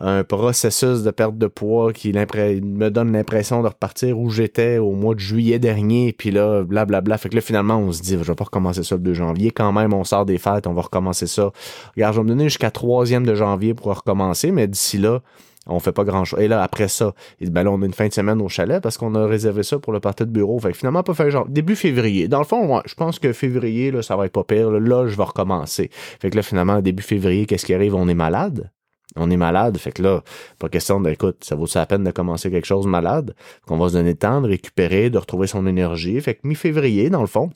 un 0.00 0.24
processus 0.24 1.02
de 1.02 1.10
perte 1.12 1.38
de 1.38 1.46
poids 1.46 1.92
qui 1.92 2.12
me 2.12 2.88
donne 2.88 3.12
l'impression 3.12 3.62
de 3.62 3.68
repartir 3.68 4.18
où 4.18 4.28
j'étais 4.28 4.78
au 4.78 4.92
mois 4.92 5.14
de 5.14 5.20
juillet 5.20 5.60
dernier, 5.60 6.12
puis 6.12 6.32
là, 6.32 6.64
blablabla. 6.64 6.84
Bla, 6.84 7.00
bla. 7.00 7.18
Fait 7.18 7.28
que 7.28 7.36
là, 7.36 7.40
finalement, 7.40 7.78
on 7.78 7.92
se 7.92 8.02
dit, 8.02 8.12
je 8.12 8.24
vais 8.24 8.34
pas 8.34 8.44
recommencer 8.44 8.82
ça 8.82 8.96
le 8.96 9.02
2 9.02 9.14
janvier. 9.14 9.50
Quand 9.52 9.72
même, 9.72 9.92
on 9.92 10.04
sort 10.04 10.26
des 10.26 10.38
fêtes, 10.38 10.66
on 10.66 10.74
va 10.74 10.82
recommencer 10.82 11.26
ça. 11.26 11.52
Regarde, 11.94 12.14
je 12.14 12.20
vais 12.20 12.24
me 12.24 12.28
donner 12.30 12.44
jusqu'à 12.44 12.70
3e 12.70 13.24
de 13.24 13.34
janvier 13.34 13.74
pour 13.74 13.94
recommencer, 13.94 14.50
mais 14.50 14.66
d'ici 14.66 14.98
là, 14.98 15.20
on 15.66 15.78
fait 15.78 15.92
pas 15.92 16.04
grand 16.04 16.24
chose. 16.24 16.40
Et 16.40 16.48
là, 16.48 16.62
après 16.62 16.88
ça, 16.88 17.14
ben 17.40 17.66
on 17.66 17.80
a 17.82 17.86
une 17.86 17.92
fin 17.92 18.08
de 18.08 18.12
semaine 18.12 18.40
au 18.42 18.48
chalet 18.48 18.82
parce 18.82 18.98
qu'on 18.98 19.14
a 19.14 19.26
réservé 19.26 19.62
ça 19.62 19.78
pour 19.78 19.92
le 19.92 20.00
parti 20.00 20.24
de 20.24 20.30
bureau. 20.30 20.58
Fait 20.58 20.72
que 20.72 20.76
finalement, 20.76 21.02
pas 21.02 21.14
fait 21.14 21.30
genre 21.30 21.48
début 21.48 21.76
février. 21.76 22.28
Dans 22.28 22.38
le 22.38 22.44
fond, 22.44 22.82
je 22.86 22.94
pense 22.94 23.18
que 23.18 23.32
février, 23.32 23.90
là, 23.90 24.02
ça 24.02 24.16
va 24.16 24.26
être 24.26 24.32
pas 24.32 24.44
pire. 24.44 24.70
Là, 24.70 25.06
je 25.06 25.16
vais 25.16 25.22
recommencer. 25.22 25.90
Fait 26.20 26.30
que 26.30 26.36
là, 26.36 26.42
finalement, 26.42 26.80
début 26.80 27.02
février, 27.02 27.46
qu'est-ce 27.46 27.66
qui 27.66 27.74
arrive? 27.74 27.94
On 27.94 28.08
est 28.08 28.14
malade 28.14 28.70
on 29.16 29.30
est 29.30 29.36
malade. 29.36 29.76
Fait 29.78 29.92
que 29.92 30.02
là, 30.02 30.22
pas 30.58 30.68
question 30.68 31.00
d'écoute, 31.00 31.44
ça 31.44 31.54
vaut 31.54 31.66
la 31.74 31.86
peine 31.86 32.04
de 32.04 32.10
commencer 32.10 32.50
quelque 32.50 32.66
chose 32.66 32.86
malade? 32.86 33.34
Qu'on 33.66 33.76
va 33.76 33.88
se 33.88 33.94
donner 33.94 34.10
le 34.10 34.18
temps 34.18 34.40
de 34.40 34.48
récupérer, 34.48 35.10
de 35.10 35.18
retrouver 35.18 35.46
son 35.46 35.66
énergie. 35.66 36.20
Fait 36.20 36.34
que 36.34 36.46
mi-février, 36.46 37.10
dans 37.10 37.20
le 37.20 37.26
fond, 37.26 37.50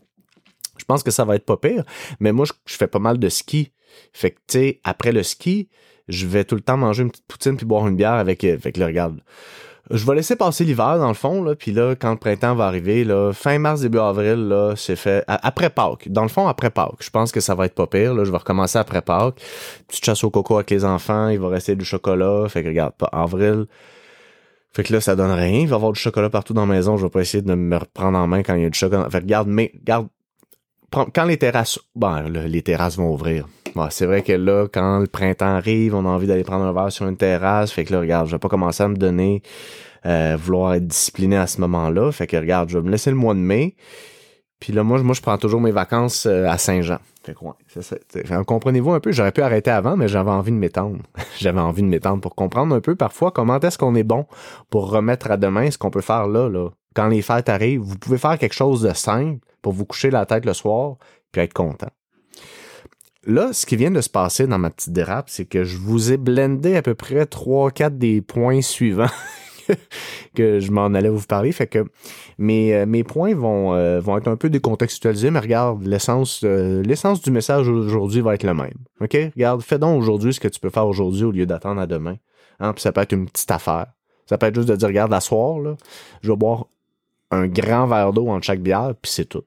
je 0.76 0.84
pense 0.84 1.02
que 1.02 1.10
ça 1.10 1.24
va 1.24 1.36
être 1.36 1.44
pas 1.44 1.56
pire. 1.56 1.84
Mais 2.20 2.32
moi, 2.32 2.46
je, 2.66 2.76
fais 2.76 2.86
pas 2.86 2.98
mal 2.98 3.18
de 3.18 3.28
ski. 3.28 3.72
Fait 4.12 4.30
que, 4.30 4.36
tu 4.46 4.58
sais, 4.58 4.80
après 4.84 5.12
le 5.12 5.22
ski, 5.22 5.68
je 6.08 6.26
vais 6.26 6.44
tout 6.44 6.54
le 6.54 6.60
temps 6.60 6.76
manger 6.76 7.02
une 7.02 7.10
petite 7.10 7.26
poutine 7.26 7.56
puis 7.56 7.66
boire 7.66 7.86
une 7.86 7.96
bière 7.96 8.12
avec, 8.12 8.44
avec 8.44 8.76
le 8.76 8.86
regarde 8.86 9.20
je 9.90 10.04
vais 10.06 10.16
laisser 10.16 10.36
passer 10.36 10.64
l'hiver 10.64 10.98
dans 10.98 11.08
le 11.08 11.14
fond 11.14 11.42
là, 11.42 11.54
puis 11.54 11.72
là 11.72 11.94
quand 11.94 12.10
le 12.10 12.18
printemps 12.18 12.54
va 12.54 12.66
arriver 12.66 13.04
là, 13.04 13.32
fin 13.32 13.58
mars 13.58 13.80
début 13.80 13.98
avril 13.98 14.48
là, 14.48 14.74
c'est 14.76 14.96
fait 14.96 15.24
après 15.26 15.70
Pâques. 15.70 16.08
Dans 16.10 16.22
le 16.22 16.28
fond 16.28 16.46
après 16.46 16.70
Pâques, 16.70 17.00
je 17.00 17.10
pense 17.10 17.32
que 17.32 17.40
ça 17.40 17.54
va 17.54 17.66
être 17.66 17.74
pas 17.74 17.86
pire 17.86 18.14
là, 18.14 18.24
je 18.24 18.30
vais 18.30 18.36
recommencer 18.36 18.78
après 18.78 19.02
Pâques. 19.02 19.40
Petite 19.86 20.04
chasse 20.04 20.24
au 20.24 20.30
coco 20.30 20.56
avec 20.56 20.70
les 20.70 20.84
enfants, 20.84 21.28
il 21.28 21.38
va 21.38 21.48
rester 21.48 21.74
du 21.74 21.84
chocolat, 21.84 22.48
fait 22.48 22.62
que 22.62 22.68
regarde 22.68 22.94
pas 22.94 23.08
avril. 23.12 23.66
Fait 24.72 24.82
que 24.82 24.92
là 24.92 25.00
ça 25.00 25.16
donne 25.16 25.30
rien, 25.30 25.60
il 25.60 25.68
va 25.68 25.76
y 25.76 25.78
avoir 25.78 25.92
du 25.92 26.00
chocolat 26.00 26.28
partout 26.28 26.52
dans 26.52 26.66
la 26.66 26.74
maison, 26.74 26.96
je 26.96 27.04
vais 27.04 27.10
pas 27.10 27.20
essayer 27.20 27.42
de 27.42 27.54
me 27.54 27.76
reprendre 27.76 28.18
en 28.18 28.26
main 28.26 28.42
quand 28.42 28.54
il 28.54 28.62
y 28.62 28.66
a 28.66 28.70
du 28.70 28.78
chocolat. 28.78 29.08
Fait 29.08 29.18
que 29.18 29.24
regarde 29.24 29.48
mais 29.48 29.72
regarde 29.80 30.08
quand 30.90 31.24
les 31.24 31.36
terrasses 31.36 31.78
ben 31.94 32.28
les 32.28 32.62
terrasses 32.62 32.96
vont 32.96 33.12
ouvrir. 33.12 33.46
c'est 33.90 34.06
vrai 34.06 34.22
que 34.22 34.32
là, 34.32 34.66
quand 34.72 35.00
le 35.00 35.06
printemps 35.06 35.56
arrive, 35.56 35.94
on 35.94 36.04
a 36.06 36.08
envie 36.08 36.26
d'aller 36.26 36.44
prendre 36.44 36.64
un 36.64 36.72
verre 36.72 36.92
sur 36.92 37.06
une 37.06 37.16
terrasse. 37.16 37.70
Fait 37.72 37.84
que 37.84 37.92
là, 37.92 38.00
regarde, 38.00 38.26
je 38.26 38.32
vais 38.32 38.38
pas 38.38 38.48
commencer 38.48 38.82
à 38.82 38.88
me 38.88 38.96
donner 38.96 39.42
euh, 40.06 40.36
vouloir 40.40 40.74
être 40.74 40.86
discipliné 40.86 41.36
à 41.36 41.46
ce 41.46 41.60
moment-là. 41.60 42.10
Fait 42.12 42.26
que 42.26 42.36
regarde, 42.36 42.70
je 42.70 42.78
vais 42.78 42.84
me 42.84 42.90
laisser 42.90 43.10
le 43.10 43.16
mois 43.16 43.34
de 43.34 43.40
mai. 43.40 43.76
Puis 44.60 44.72
là, 44.72 44.82
moi, 44.82 45.00
moi 45.02 45.14
je 45.14 45.20
prends 45.20 45.38
toujours 45.38 45.60
mes 45.60 45.70
vacances 45.70 46.26
euh, 46.26 46.46
à 46.48 46.58
Saint-Jean. 46.58 46.98
Fait 47.22 47.34
que 47.34 47.44
ouais, 47.44 48.44
comprenez-vous 48.46 48.92
un 48.92 49.00
peu, 49.00 49.12
j'aurais 49.12 49.32
pu 49.32 49.42
arrêter 49.42 49.70
avant, 49.70 49.96
mais 49.96 50.08
j'avais 50.08 50.30
envie 50.30 50.50
de 50.50 50.56
m'étendre. 50.56 50.98
j'avais 51.38 51.60
envie 51.60 51.82
de 51.82 51.88
m'étendre 51.88 52.20
pour 52.20 52.34
comprendre 52.34 52.74
un 52.74 52.80
peu 52.80 52.96
parfois 52.96 53.30
comment 53.30 53.60
est-ce 53.60 53.76
qu'on 53.76 53.94
est 53.94 54.04
bon 54.04 54.26
pour 54.70 54.90
remettre 54.90 55.30
à 55.30 55.36
demain 55.36 55.70
ce 55.70 55.78
qu'on 55.78 55.90
peut 55.90 56.00
faire 56.00 56.26
là, 56.26 56.48
là. 56.48 56.70
Quand 56.94 57.08
les 57.08 57.22
fêtes 57.22 57.48
arrivent, 57.48 57.82
vous 57.82 57.98
pouvez 57.98 58.18
faire 58.18 58.38
quelque 58.38 58.54
chose 58.54 58.82
de 58.82 58.92
simple 58.92 59.38
pour 59.62 59.72
vous 59.72 59.84
coucher 59.84 60.10
la 60.10 60.26
tête 60.26 60.44
le 60.44 60.54
soir 60.54 60.96
puis 61.32 61.42
être 61.42 61.54
content. 61.54 61.90
Là, 63.26 63.52
ce 63.52 63.66
qui 63.66 63.76
vient 63.76 63.90
de 63.90 64.00
se 64.00 64.08
passer 64.08 64.46
dans 64.46 64.58
ma 64.58 64.70
petite 64.70 64.92
dérape, 64.92 65.28
c'est 65.28 65.44
que 65.44 65.64
je 65.64 65.76
vous 65.76 66.12
ai 66.12 66.16
blendé 66.16 66.76
à 66.76 66.82
peu 66.82 66.94
près 66.94 67.24
3-4 67.24 67.98
des 67.98 68.22
points 68.22 68.62
suivants 68.62 69.10
que 70.34 70.60
je 70.60 70.70
m'en 70.70 70.86
allais 70.86 71.08
vous 71.10 71.26
parler. 71.26 71.52
Fait 71.52 71.66
que 71.66 71.84
mes, 72.38 72.74
euh, 72.74 72.86
mes 72.86 73.04
points 73.04 73.34
vont, 73.34 73.74
euh, 73.74 74.00
vont 74.00 74.16
être 74.16 74.28
un 74.28 74.36
peu 74.36 74.48
décontextualisés, 74.48 75.30
mais 75.30 75.40
regarde, 75.40 75.84
l'essence, 75.84 76.40
euh, 76.44 76.82
du 76.82 77.30
message 77.30 77.68
aujourd'hui 77.68 78.22
va 78.22 78.34
être 78.34 78.44
le 78.44 78.54
même. 78.54 78.78
OK? 79.00 79.16
Regarde, 79.34 79.62
fais 79.62 79.78
donc 79.78 79.98
aujourd'hui 80.00 80.32
ce 80.32 80.40
que 80.40 80.48
tu 80.48 80.60
peux 80.60 80.70
faire 80.70 80.86
aujourd'hui 80.86 81.24
au 81.24 81.32
lieu 81.32 81.44
d'attendre 81.44 81.80
à 81.80 81.86
demain. 81.86 82.16
Hein? 82.60 82.72
Puis 82.72 82.82
ça 82.82 82.92
peut 82.92 83.02
être 83.02 83.12
une 83.12 83.28
petite 83.28 83.50
affaire. 83.50 83.88
Ça 84.26 84.38
peut 84.38 84.46
être 84.46 84.54
juste 84.54 84.68
de 84.68 84.76
dire, 84.76 84.88
regarde, 84.88 85.10
la 85.10 85.20
soir, 85.20 85.58
je 86.22 86.30
vais 86.30 86.36
boire 86.36 86.66
un 87.30 87.46
grand 87.46 87.86
verre 87.86 88.12
d'eau 88.12 88.28
en 88.28 88.40
chaque 88.40 88.60
bière, 88.60 88.94
puis 89.00 89.10
c'est 89.10 89.26
tout 89.26 89.44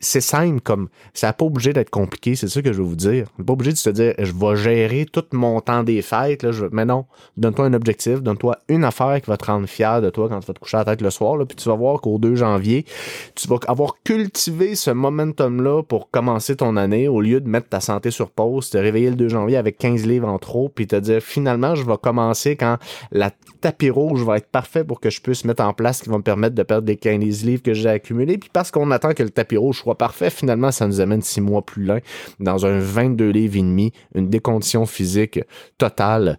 c'est 0.00 0.22
simple 0.22 0.60
comme 0.60 0.88
ça 1.12 1.26
n'a 1.26 1.32
pas 1.34 1.44
obligé 1.44 1.74
d'être 1.74 1.90
compliqué, 1.90 2.34
c'est 2.34 2.48
ça 2.48 2.62
que 2.62 2.72
je 2.72 2.78
veux 2.78 2.88
vous 2.88 2.96
dire. 2.96 3.26
Pas 3.46 3.52
obligé 3.52 3.72
de 3.72 3.76
se 3.76 3.90
dire 3.90 4.14
je 4.18 4.32
vais 4.32 4.56
gérer 4.56 5.04
tout 5.04 5.24
mon 5.32 5.60
temps 5.60 5.82
des 5.82 6.00
fêtes 6.00 6.42
là, 6.42 6.52
je... 6.52 6.64
mais 6.72 6.86
non, 6.86 7.04
donne-toi 7.36 7.66
un 7.66 7.74
objectif, 7.74 8.22
donne-toi 8.22 8.56
une 8.68 8.84
affaire 8.84 9.20
qui 9.20 9.28
va 9.28 9.36
te 9.36 9.44
rendre 9.44 9.68
fier 9.68 10.00
de 10.00 10.08
toi 10.08 10.28
quand 10.30 10.40
tu 10.40 10.46
vas 10.46 10.54
te 10.54 10.58
coucher 10.58 10.78
à 10.78 10.80
la 10.80 10.84
tête 10.86 11.02
le 11.02 11.10
soir 11.10 11.36
là, 11.36 11.44
puis 11.44 11.56
tu 11.56 11.68
vas 11.68 11.74
voir 11.74 12.00
qu'au 12.00 12.18
2 12.18 12.34
janvier, 12.34 12.86
tu 13.34 13.46
vas 13.46 13.58
avoir 13.68 13.96
cultivé 14.02 14.74
ce 14.74 14.90
momentum 14.90 15.62
là 15.62 15.82
pour 15.82 16.10
commencer 16.10 16.56
ton 16.56 16.76
année 16.76 17.06
au 17.06 17.20
lieu 17.20 17.40
de 17.40 17.48
mettre 17.48 17.68
ta 17.68 17.80
santé 17.80 18.10
sur 18.10 18.30
pause, 18.30 18.70
te 18.70 18.78
réveiller 18.78 19.10
le 19.10 19.16
2 19.16 19.28
janvier 19.28 19.58
avec 19.58 19.76
15 19.76 20.06
livres 20.06 20.28
en 20.28 20.38
trop 20.38 20.70
puis 20.70 20.86
te 20.86 20.96
dire 20.96 21.20
finalement 21.20 21.74
je 21.74 21.84
vais 21.84 21.98
commencer 22.02 22.56
quand 22.56 22.78
la 23.12 23.30
tapis 23.60 23.90
rouge 23.90 24.22
va 24.24 24.38
être 24.38 24.48
parfait 24.48 24.82
pour 24.82 25.00
que 25.00 25.10
je 25.10 25.20
puisse 25.20 25.44
mettre 25.44 25.62
en 25.62 25.74
place 25.74 25.98
ce 25.98 26.04
qui 26.04 26.08
va 26.08 26.16
me 26.16 26.22
permettre 26.22 26.54
de 26.54 26.62
perdre 26.62 26.88
les 26.88 26.96
15 26.96 27.44
livres 27.44 27.62
que 27.62 27.74
j'ai 27.74 27.90
accumulés 27.90 28.38
puis 28.38 28.48
parce 28.50 28.70
qu'on 28.70 28.90
attend 28.90 29.12
que 29.12 29.22
le 29.22 29.30
tapis 29.30 29.58
rouge 29.58 29.82
parfait, 29.96 30.30
finalement, 30.30 30.70
ça 30.70 30.86
nous 30.86 31.00
amène 31.00 31.22
six 31.22 31.40
mois 31.40 31.62
plus 31.62 31.84
loin 31.84 32.00
dans 32.38 32.66
un 32.66 32.78
22 32.78 33.30
livres 33.30 33.56
et 33.56 33.62
demi, 33.62 33.92
une 34.14 34.28
décondition 34.28 34.86
physique 34.86 35.40
totale 35.78 36.38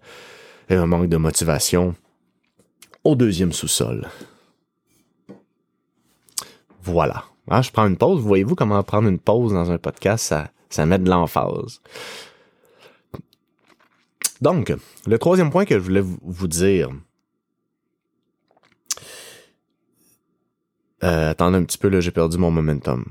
et 0.70 0.76
un 0.76 0.86
manque 0.86 1.10
de 1.10 1.18
motivation 1.18 1.96
au 3.04 3.16
deuxième 3.16 3.52
sous-sol. 3.52 4.08
Voilà. 6.84 7.26
Ah, 7.50 7.62
je 7.62 7.72
prends 7.72 7.88
une 7.88 7.98
pause. 7.98 8.22
Voyez-vous 8.22 8.56
comment 8.56 8.82
prendre 8.84 9.08
une 9.08 9.20
pause 9.20 9.54
dans 9.54 9.72
un 9.72 9.78
podcast, 9.78 10.26
ça, 10.26 10.52
ça 10.70 10.86
met 10.86 11.00
de 11.00 11.10
l'emphase. 11.10 11.82
Donc, 14.42 14.74
le 15.06 15.20
troisième 15.20 15.52
point 15.52 15.66
que 15.66 15.76
je 15.76 15.84
voulais 15.84 16.04
vous 16.04 16.48
dire, 16.48 16.90
Euh, 21.04 21.32
attendez 21.32 21.58
un 21.58 21.64
petit 21.64 21.78
peu, 21.78 21.90
là, 21.90 22.00
j'ai 22.00 22.12
perdu 22.12 22.38
mon 22.38 22.52
momentum. 22.52 23.06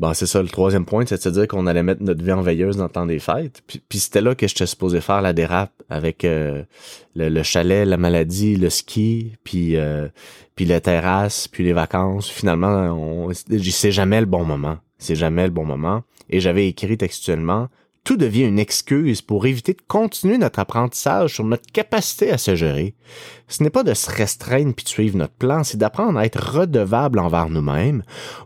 Bon, 0.00 0.14
c'est 0.14 0.24
ça, 0.24 0.40
le 0.40 0.48
troisième 0.48 0.86
point, 0.86 1.04
c'est 1.06 1.22
de 1.26 1.30
dire 1.30 1.46
qu'on 1.46 1.66
allait 1.66 1.82
mettre 1.82 2.02
notre 2.02 2.24
vie 2.24 2.32
en 2.32 2.40
veilleuse 2.40 2.78
dans 2.78 2.84
le 2.84 2.90
temps 2.90 3.04
des 3.04 3.18
fêtes. 3.18 3.62
Puis, 3.66 3.98
c'était 3.98 4.22
là 4.22 4.34
que 4.34 4.48
j'étais 4.48 4.64
supposé 4.64 5.02
faire 5.02 5.20
la 5.20 5.34
dérape 5.34 5.74
avec 5.90 6.24
euh, 6.24 6.62
le, 7.14 7.42
chalet, 7.42 7.86
la 7.86 7.98
maladie, 7.98 8.56
le 8.56 8.70
ski, 8.70 9.32
puis 9.44 9.76
euh, 9.76 10.08
puis 10.56 10.64
la 10.64 10.80
terrasse, 10.80 11.48
puis 11.48 11.64
les 11.64 11.74
vacances. 11.74 12.30
Finalement, 12.30 12.68
on, 12.68 13.30
c'est 13.34 13.92
jamais 13.92 14.20
le 14.20 14.26
bon 14.26 14.42
moment. 14.42 14.78
C'est 14.96 15.16
jamais 15.16 15.44
le 15.44 15.50
bon 15.50 15.66
moment. 15.66 16.02
Et 16.30 16.40
j'avais 16.40 16.66
écrit 16.66 16.96
textuellement 16.96 17.68
tout 18.04 18.16
devient 18.16 18.44
une 18.44 18.58
excuse 18.58 19.22
pour 19.22 19.46
éviter 19.46 19.74
de 19.74 19.82
continuer 19.86 20.38
notre 20.38 20.58
apprentissage 20.58 21.34
sur 21.34 21.44
notre 21.44 21.70
capacité 21.72 22.30
à 22.30 22.38
se 22.38 22.54
gérer. 22.54 22.94
Ce 23.48 23.62
n'est 23.62 23.70
pas 23.70 23.82
de 23.82 23.94
se 23.94 24.10
restreindre 24.10 24.74
puis 24.74 24.84
de 24.84 24.88
suivre 24.88 25.16
notre 25.16 25.34
plan, 25.34 25.64
c'est 25.64 25.76
d'apprendre 25.76 26.18
à 26.18 26.24
être 26.24 26.58
redevable 26.58 27.18
envers 27.18 27.50
nous-mêmes 27.50 28.02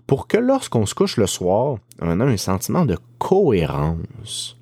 pour 0.07 0.27
que 0.27 0.37
lorsqu'on 0.37 0.87
se 0.87 0.95
couche 0.95 1.17
le 1.17 1.27
soir, 1.27 1.79
on 2.01 2.21
a 2.21 2.25
un 2.25 2.37
sentiment 2.37 2.85
de 2.85 2.99
cohérence. 3.19 4.57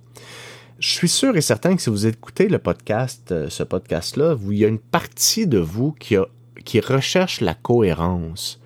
Je 0.79 0.91
suis 0.91 1.09
sûr 1.09 1.37
et 1.37 1.43
certain 1.43 1.77
que 1.77 1.83
si 1.83 1.91
vous 1.91 2.07
écoutez 2.07 2.49
le 2.49 2.59
podcast, 2.59 3.31
euh, 3.31 3.49
ce 3.49 3.63
podcast-là, 3.63 4.37
il 4.51 4.59
y 4.59 4.65
a 4.65 4.69
une 4.69 4.81
partie 4.81 5.47
de 5.47 5.59
vous 5.59 5.93
qui, 5.93 6.17
qui 6.65 6.81
recherche 6.81 7.41
la 7.41 7.55
cohérence 7.55 8.62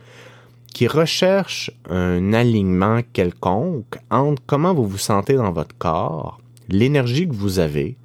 qui 0.76 0.88
recherche 0.88 1.70
un 1.88 2.34
alignement 2.34 3.00
quelconque 3.14 3.96
entre 4.10 4.42
comment 4.44 4.74
vous 4.74 4.86
vous 4.86 4.98
sentez 4.98 5.32
dans 5.32 5.50
votre 5.50 5.74
corps, 5.78 6.38
l'énergie 6.68 7.26
que 7.26 7.32
vous 7.32 7.60
avez, 7.60 7.96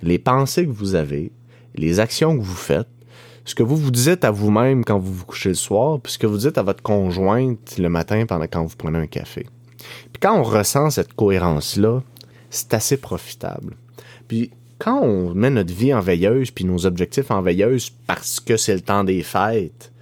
les 0.00 0.18
pensées 0.18 0.64
que 0.64 0.70
vous 0.70 0.94
avez, 0.94 1.32
les 1.74 2.00
actions 2.00 2.34
que 2.34 2.42
vous 2.42 2.54
faites, 2.54 2.88
ce 3.44 3.54
que 3.54 3.62
vous 3.62 3.76
vous 3.76 3.90
dites 3.90 4.24
à 4.24 4.30
vous-même 4.30 4.86
quand 4.86 4.98
vous 4.98 5.12
vous 5.12 5.26
couchez 5.26 5.50
le 5.50 5.54
soir, 5.54 6.00
puis 6.00 6.14
ce 6.14 6.18
que 6.18 6.26
vous 6.26 6.38
dites 6.38 6.56
à 6.56 6.62
votre 6.62 6.82
conjointe 6.82 7.76
le 7.76 7.90
matin 7.90 8.24
pendant 8.24 8.46
quand 8.46 8.64
vous 8.64 8.76
prenez 8.78 9.00
un 9.00 9.06
café. 9.06 9.44
Puis 9.76 10.18
quand 10.18 10.34
on 10.34 10.44
ressent 10.44 10.88
cette 10.88 11.12
cohérence-là, 11.12 12.02
c'est 12.48 12.72
assez 12.72 12.96
profitable. 12.96 13.76
Puis 14.28 14.50
quand 14.78 14.98
on 15.02 15.34
met 15.34 15.50
notre 15.50 15.74
vie 15.74 15.92
en 15.92 16.00
veilleuse, 16.00 16.52
puis 16.52 16.64
nos 16.64 16.86
objectifs 16.86 17.30
en 17.30 17.42
veilleuse 17.42 17.90
parce 18.06 18.40
que 18.40 18.56
c'est 18.56 18.72
le 18.72 18.80
temps 18.80 19.04
des 19.04 19.22
fêtes, 19.22 19.92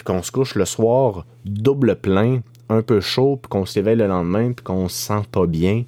puis 0.00 0.14
qu'on 0.14 0.22
se 0.22 0.32
couche 0.32 0.54
le 0.54 0.64
soir 0.64 1.26
double 1.44 1.94
plein, 1.96 2.40
un 2.70 2.80
peu 2.80 3.02
chaud, 3.02 3.36
puis 3.36 3.50
qu'on 3.50 3.66
s'éveille 3.66 3.96
le 3.96 4.06
lendemain, 4.06 4.52
puis 4.52 4.64
qu'on 4.64 4.88
se 4.88 4.96
sent 4.96 5.26
pas 5.30 5.44
bien, 5.44 5.84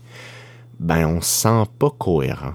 ben 0.78 1.06
on 1.06 1.22
se 1.22 1.30
sent 1.30 1.64
pas 1.78 1.88
cohérent. 1.98 2.52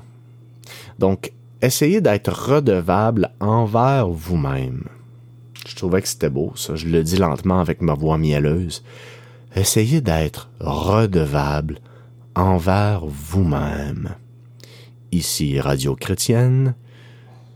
Donc, 0.99 1.33
essayez 1.63 1.99
d'être 1.99 2.31
redevable 2.31 3.31
envers 3.39 4.07
vous-même. 4.07 4.83
Je 5.67 5.75
trouvais 5.75 5.99
que 5.99 6.07
c'était 6.07 6.29
beau, 6.29 6.51
ça. 6.55 6.75
Je 6.75 6.87
le 6.87 7.01
dis 7.01 7.17
lentement 7.17 7.59
avec 7.59 7.81
ma 7.81 7.95
voix 7.95 8.19
mielleuse. 8.19 8.83
Essayez 9.55 10.01
d'être 10.01 10.51
redevable 10.59 11.79
envers 12.35 13.03
vous-même. 13.07 14.13
Ici 15.11 15.59
Radio 15.59 15.95
Chrétienne 15.95 16.75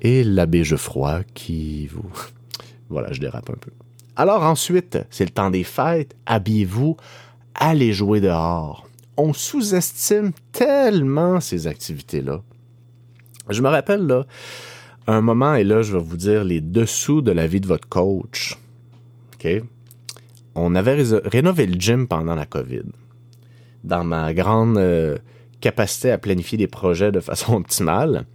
et 0.02 0.24
l'abbé 0.24 0.64
Geoffroy 0.64 1.22
qui 1.36 1.86
vous... 1.86 2.10
Voilà, 2.90 3.14
je 3.14 3.22
dérape 3.22 3.50
un 3.50 3.58
peu. 3.58 3.72
Alors 4.16 4.44
ensuite, 4.44 5.00
c'est 5.10 5.24
le 5.24 5.32
temps 5.32 5.50
des 5.50 5.64
fêtes, 5.64 6.16
habillez-vous, 6.26 6.98
allez 7.56 7.94
jouer 7.94 8.20
dehors. 8.20 8.88
On 9.18 9.34
sous-estime 9.34 10.32
tellement 10.52 11.40
ces 11.40 11.68
activités-là. 11.68 12.42
Je 13.50 13.62
me 13.62 13.70
rappelle 13.70 14.06
là, 14.06 14.26
un 15.08 15.22
moment, 15.22 15.56
et 15.56 15.64
là 15.64 15.82
je 15.82 15.94
vais 15.94 16.04
vous 16.04 16.18
dire 16.18 16.44
les 16.44 16.62
dessous 16.62 17.22
de 17.22 17.32
la 17.32 17.48
vie 17.48 17.62
de 17.62 17.68
votre 17.68 17.88
coach. 17.88 18.58
On 20.54 20.76
avait 20.76 21.02
rénové 21.26 21.66
le 21.66 21.80
gym 21.80 22.08
pendant 22.08 22.36
la 22.36 22.46
COVID. 22.46 22.84
Dans 23.84 24.04
ma 24.04 24.34
grande 24.34 24.78
euh, 24.78 25.18
capacité 25.62 26.12
à 26.12 26.18
planifier 26.18 26.58
des 26.58 26.68
projets 26.68 27.12
de 27.12 27.20
façon 27.20 27.56
optimale, 27.58 28.26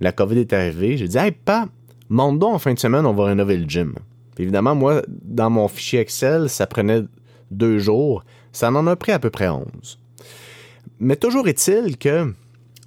la 0.00 0.12
COVID 0.12 0.38
est 0.38 0.52
arrivée. 0.52 0.98
J'ai 0.98 1.08
dit, 1.08 1.16
hey, 1.16 1.30
pas, 1.30 1.68
monte 2.10 2.42
en 2.42 2.58
fin 2.58 2.74
de 2.74 2.78
semaine, 2.78 3.06
on 3.06 3.14
va 3.14 3.24
rénover 3.24 3.56
le 3.56 3.68
gym 3.68 3.94
évidemment, 4.38 4.74
moi, 4.74 5.02
dans 5.08 5.50
mon 5.50 5.68
fichier 5.68 6.00
Excel, 6.00 6.48
ça 6.48 6.66
prenait 6.66 7.02
deux 7.50 7.78
jours. 7.78 8.24
Ça 8.52 8.70
en 8.70 8.86
a 8.86 8.96
pris 8.96 9.12
à 9.12 9.18
peu 9.18 9.30
près 9.30 9.48
onze. 9.48 9.98
Mais 10.98 11.16
toujours 11.16 11.48
est-il 11.48 11.96
que 11.96 12.32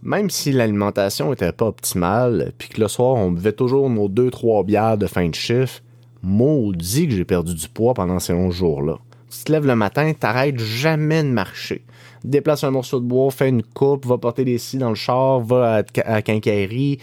même 0.04 0.30
si 0.30 0.52
l'alimentation 0.52 1.30
n'était 1.30 1.54
pas 1.54 1.66
optimale, 1.66 2.52
puis 2.58 2.70
que 2.70 2.82
le 2.82 2.88
soir, 2.88 3.16
on 3.16 3.32
buvait 3.32 3.54
toujours 3.54 3.90
nos 3.90 4.10
deux, 4.10 4.30
trois 4.30 4.64
bières 4.64 4.98
de 4.98 5.08
fin 5.08 5.30
de 5.30 5.36
chiffre, 5.36 5.82
maudit 6.22 7.08
que 7.08 7.16
j'ai 7.16 7.26
perdu 7.26 7.54
du 7.54 7.70
poids 7.70 7.94
pendant 7.94 8.20
ces 8.20 8.34
onze 8.34 8.54
jours-là. 8.54 8.98
Tu 9.38 9.46
te 9.46 9.52
lèves 9.52 9.66
le 9.66 9.75
matin, 9.75 10.13
t'arrêtes 10.13 10.60
jamais 10.60 11.24
de 11.24 11.30
marcher 11.30 11.84
déplace 12.24 12.63
un 12.63 12.72
morceau 12.72 13.00
de 13.00 13.06
bois, 13.06 13.32
fait 13.32 13.50
une 13.50 13.63
coupe, 13.63 14.06
va 14.06 14.18
porter 14.18 14.46
des 14.46 14.58
scies 14.58 14.78
dans 14.78 14.90
le 14.90 14.96
char, 14.96 15.42
va 15.42 15.84
à, 16.06 16.13
à 16.16 16.22
quincaillerie, 16.22 17.00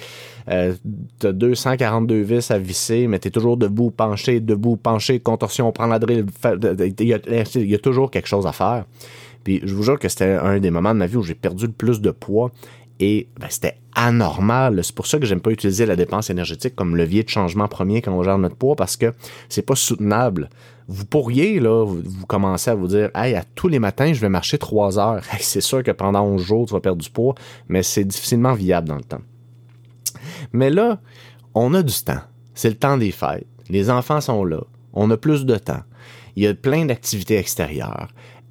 euh, 0.48 0.74
t'as 1.18 1.32
242 1.32 2.20
vis 2.20 2.50
à 2.50 2.58
visser, 2.58 3.06
mais 3.06 3.18
t'es 3.18 3.30
toujours 3.30 3.56
debout, 3.56 3.90
penché, 3.90 4.40
debout, 4.40 4.76
penché, 4.76 5.20
contorsion, 5.20 5.70
prend 5.72 5.86
la 5.86 5.98
drill, 5.98 6.26
il 6.44 7.06
y, 7.06 7.74
a, 7.74 7.78
toujours 7.78 8.10
quelque 8.10 8.28
chose 8.28 8.46
à 8.46 8.52
faire. 8.52 8.84
Puis 9.44 9.60
je 9.64 9.74
vous 9.74 9.82
jure 9.82 9.98
que 9.98 10.08
c'était 10.08 10.34
un 10.34 10.58
des 10.58 10.70
moments 10.70 10.92
de 10.92 10.98
ma 10.98 11.06
vie 11.06 11.16
où 11.16 11.22
j'ai 11.22 11.34
perdu 11.34 11.66
le 11.66 11.72
plus 11.72 12.00
de 12.00 12.10
poids 12.10 12.50
et 12.98 13.28
ben, 13.38 13.46
c'était 13.48 13.78
anormal. 13.94 14.84
C'est 14.84 14.94
pour 14.94 15.06
ça 15.06 15.18
que 15.18 15.24
j'aime 15.24 15.40
pas 15.40 15.50
utiliser 15.50 15.86
la 15.86 15.96
dépense 15.96 16.28
énergétique 16.28 16.76
comme 16.76 16.94
levier 16.94 17.22
de 17.22 17.30
changement 17.30 17.66
premier 17.66 18.02
quand 18.02 18.12
on 18.12 18.22
gère 18.22 18.36
notre 18.36 18.56
poids 18.56 18.76
parce 18.76 18.98
que 18.98 19.14
c'est 19.48 19.62
pas 19.62 19.74
soutenable 19.74 20.50
vous 20.92 21.04
pourriez, 21.06 21.60
là, 21.60 21.84
vous, 21.84 22.26
commencer 22.26 22.68
à 22.68 22.74
vous 22.74 22.88
dire, 22.88 23.10
hey, 23.14 23.36
à 23.36 23.44
tous 23.54 23.68
les 23.68 23.78
matins, 23.78 24.12
je 24.12 24.20
vais 24.20 24.28
marcher 24.28 24.58
trois 24.58 24.98
heures. 24.98 25.22
c'est 25.40 25.60
sûr 25.60 25.84
que 25.84 25.92
pendant 25.92 26.22
11 26.24 26.42
jours, 26.42 26.66
tu 26.66 26.74
vas 26.74 26.80
perdre 26.80 27.00
du 27.00 27.08
poids, 27.08 27.36
mais 27.68 27.84
c'est 27.84 28.04
difficilement 28.04 28.54
viable 28.54 28.88
dans 28.88 28.96
le 28.96 29.04
temps. 29.04 29.20
Mais 30.52 30.68
là, 30.68 31.00
on 31.54 31.74
a 31.74 31.84
du 31.84 31.94
temps. 31.94 32.22
C'est 32.54 32.70
le 32.70 32.74
temps 32.74 32.96
des 32.96 33.12
fêtes. 33.12 33.46
Les 33.68 33.88
enfants 33.88 34.20
sont 34.20 34.44
là. 34.44 34.62
On 34.92 35.08
a 35.12 35.16
plus 35.16 35.46
de 35.46 35.54
temps. 35.56 35.82
Il 36.34 36.42
y 36.42 36.48
a 36.48 36.54
plein 36.54 36.86
d'activités 36.86 37.36
extérieures. 37.36 38.08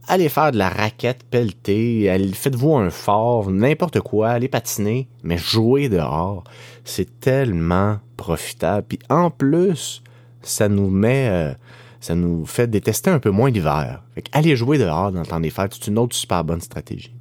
Allez 0.08 0.30
faire 0.30 0.54
de 0.54 0.58
la 0.58 0.70
raquette 0.70 1.26
pelletée, 1.30 2.10
faites-vous 2.34 2.76
un 2.76 2.90
fort, 2.90 3.52
n'importe 3.52 4.00
quoi, 4.00 4.30
allez 4.30 4.48
patiner, 4.48 5.08
mais 5.24 5.38
jouer 5.38 5.88
dehors, 5.88 6.46
c'est 6.84 7.20
tellement 7.20 8.00
profitable. 8.18 8.86
Puis 8.88 9.00
en 9.10 9.30
plus, 9.30 10.02
ça 10.42 10.70
nous 10.70 10.90
met... 10.90 11.28
Euh, 11.30 11.54
ça 12.00 12.16
nous 12.16 12.46
fait 12.46 12.70
détester 12.70 13.10
un 13.10 13.20
peu 13.20 13.30
moins 13.30 13.50
l'hiver. 13.50 14.04
aller 14.32 14.56
jouer 14.56 14.78
dehors 14.78 15.12
dans 15.12 15.22
le 15.22 15.26
temps 15.26 15.40
des 15.40 15.50
fêtes, 15.50 15.74
c'est 15.74 15.88
une 15.88 15.98
autre 15.98 16.16
super 16.16 16.44
bonne 16.44 16.62
stratégie. 16.62 17.14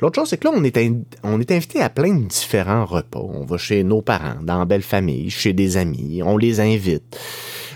L'autre 0.00 0.20
chose, 0.20 0.28
c'est 0.28 0.38
que 0.38 0.46
là, 0.46 0.54
on 0.54 0.62
est, 0.62 0.78
on 1.24 1.40
est 1.40 1.50
invité 1.50 1.80
à 1.80 1.90
plein 1.90 2.14
de 2.14 2.26
différents 2.26 2.84
repas. 2.84 3.20
On 3.20 3.44
va 3.44 3.58
chez 3.58 3.82
nos 3.82 4.00
parents, 4.00 4.40
dans 4.42 4.64
belle 4.64 4.82
famille, 4.82 5.28
chez 5.30 5.52
des 5.52 5.76
amis, 5.76 6.22
on 6.24 6.36
les 6.36 6.60
invite. 6.60 7.18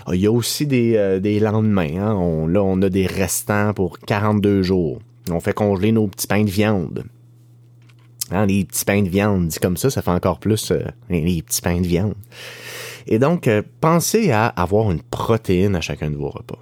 Ah, 0.05 0.15
il 0.15 0.21
y 0.21 0.27
a 0.27 0.31
aussi 0.31 0.65
des, 0.65 0.95
euh, 0.95 1.19
des 1.19 1.39
lendemains. 1.39 1.97
Hein. 1.97 2.47
Là, 2.47 2.63
on 2.63 2.81
a 2.81 2.89
des 2.89 3.05
restants 3.05 3.73
pour 3.73 3.99
42 3.99 4.63
jours. 4.63 4.99
On 5.29 5.39
fait 5.39 5.53
congeler 5.53 5.91
nos 5.91 6.07
petits 6.07 6.27
pains 6.27 6.43
de 6.43 6.49
viande. 6.49 7.03
Hein, 8.31 8.45
les 8.45 8.65
petits 8.65 8.85
pains 8.85 9.03
de 9.03 9.09
viande, 9.09 9.47
dit 9.49 9.59
comme 9.59 9.77
ça, 9.77 9.89
ça 9.89 10.01
fait 10.01 10.11
encore 10.11 10.39
plus 10.39 10.71
euh, 10.71 10.85
les 11.09 11.41
petits 11.41 11.61
pains 11.61 11.81
de 11.81 11.87
viande. 11.87 12.15
Et 13.07 13.19
donc, 13.19 13.47
euh, 13.47 13.61
pensez 13.79 14.31
à 14.31 14.47
avoir 14.47 14.91
une 14.91 15.01
protéine 15.01 15.75
à 15.75 15.81
chacun 15.81 16.09
de 16.11 16.17
vos 16.17 16.29
repas. 16.29 16.59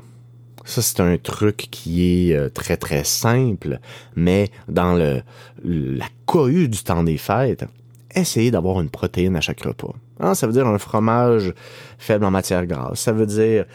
Ça, 0.65 0.81
c'est 0.81 0.99
un 0.99 1.17
truc 1.17 1.67
qui 1.71 2.29
est 2.29 2.35
euh, 2.35 2.49
très, 2.49 2.77
très 2.77 3.03
simple, 3.03 3.79
mais 4.15 4.49
dans 4.67 4.93
le, 4.93 5.21
la 5.63 6.05
cohue 6.25 6.67
du 6.67 6.83
temps 6.83 7.03
des 7.03 7.17
fêtes, 7.17 7.65
essayez 8.13 8.51
d'avoir 8.51 8.81
une 8.81 8.89
protéine 8.89 9.35
à 9.35 9.41
chaque 9.41 9.61
repas. 9.61 9.93
Ah, 10.19 10.35
ça 10.35 10.47
veut 10.47 10.53
dire 10.53 10.67
un 10.67 10.77
fromage 10.77 11.53
faible 11.97 12.25
en 12.25 12.31
matière 12.31 12.65
grasse. 12.65 12.99
Ça 12.99 13.13
veut 13.13 13.25
dire 13.25 13.65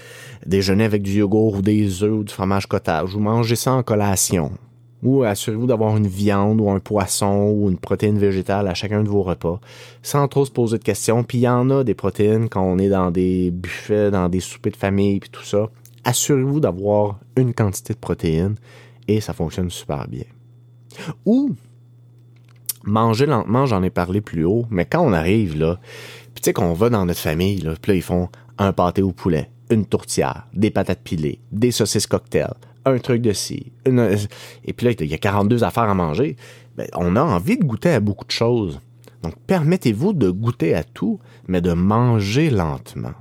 déjeuner 0.47 0.85
avec 0.85 1.02
du 1.02 1.12
yogourt 1.12 1.56
ou 1.56 1.62
des 1.62 2.02
œufs 2.02 2.12
ou 2.12 2.25
du 2.25 2.33
fromage 2.33 2.66
cottage 2.66 3.14
ou 3.14 3.18
manger 3.18 3.56
ça 3.56 3.73
en 3.73 3.83
collation 3.83 4.52
ou 5.04 5.23
assurez-vous 5.23 5.66
d'avoir 5.66 5.96
une 5.96 6.06
viande 6.06 6.61
ou 6.61 6.70
un 6.70 6.80
poisson 6.80 7.52
ou 7.54 7.70
une 7.70 7.76
protéine 7.76 8.18
végétale 8.18 8.66
à 8.66 8.75
chacun 8.75 9.02
de 9.02 9.08
vos 9.08 9.23
repas, 9.23 9.61
sans 10.02 10.26
trop 10.28 10.46
se 10.46 10.50
poser 10.50 10.78
de 10.78 10.82
questions. 10.82 11.23
Puis 11.23 11.38
il 11.38 11.42
y 11.42 11.49
en 11.49 11.68
a 11.70 11.84
des 11.84 11.94
protéines 11.94 12.49
quand 12.49 12.62
on 12.62 12.78
est 12.78 12.88
dans 12.88 13.11
des 13.11 13.50
buffets, 13.50 14.11
dans 14.11 14.28
des 14.28 14.40
soupers 14.40 14.73
de 14.73 14.76
famille, 14.76 15.20
puis 15.20 15.30
tout 15.30 15.44
ça. 15.44 15.68
Assurez-vous 16.04 16.61
d'avoir 16.61 17.20
une 17.37 17.54
quantité 17.54 17.92
de 17.92 17.99
protéines 17.99 18.56
et 19.06 19.20
ça 19.20 19.34
fonctionne 19.34 19.70
super 19.70 20.08
bien. 20.08 20.25
Ou 21.26 21.54
manger 22.82 23.26
lentement, 23.26 23.66
j'en 23.66 23.82
ai 23.82 23.90
parlé 23.90 24.20
plus 24.20 24.44
haut, 24.44 24.64
mais 24.70 24.87
quand 24.87 25.00
on 25.00 25.12
arrive 25.12 25.58
là, 25.58 25.78
puis 26.34 26.42
tu 26.42 26.44
sais 26.44 26.52
qu'on 26.52 26.73
va 26.73 26.90
dans 26.90 27.04
notre 27.06 27.20
famille, 27.20 27.58
là, 27.58 27.75
puis 27.80 27.92
là 27.92 27.96
ils 27.96 28.02
font 28.02 28.28
un 28.58 28.73
pâté 28.73 29.02
au 29.02 29.12
poulet, 29.12 29.50
une 29.70 29.87
tourtière, 29.87 30.46
des 30.54 30.70
patates 30.70 31.02
pilées, 31.02 31.40
des 31.52 31.73
saucisses 31.73 32.06
cocktails, 32.06 32.54
un 32.85 32.99
truc 32.99 33.23
de 33.23 33.33
ci. 33.33 33.73
et 33.87 34.73
puis 34.73 34.87
là, 34.87 34.93
il 34.99 35.07
y 35.07 35.14
a 35.14 35.19
42 35.19 35.64
affaires 35.64 35.85
à 35.85 35.95
manger. 35.95 36.37
Ben, 36.76 36.87
on 36.95 37.17
a 37.17 37.23
envie 37.23 37.57
de 37.57 37.64
goûter 37.64 37.91
à 37.91 38.00
beaucoup 38.00 38.25
de 38.25 38.31
choses. 38.31 38.81
Donc, 39.23 39.35
permettez-vous 39.47 40.12
de 40.12 40.31
goûter 40.31 40.75
à 40.75 40.85
tout, 40.85 41.19
mais 41.49 41.61
de 41.61 41.73
manger 41.73 42.50
lentement. 42.50 43.14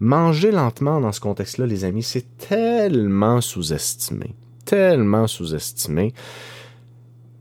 Manger 0.00 0.50
lentement 0.50 1.00
dans 1.00 1.12
ce 1.12 1.20
contexte-là, 1.20 1.66
les 1.66 1.84
amis, 1.84 2.02
c'est 2.02 2.38
tellement 2.38 3.40
sous-estimé. 3.40 4.34
Tellement 4.64 5.26
sous-estimé. 5.26 6.14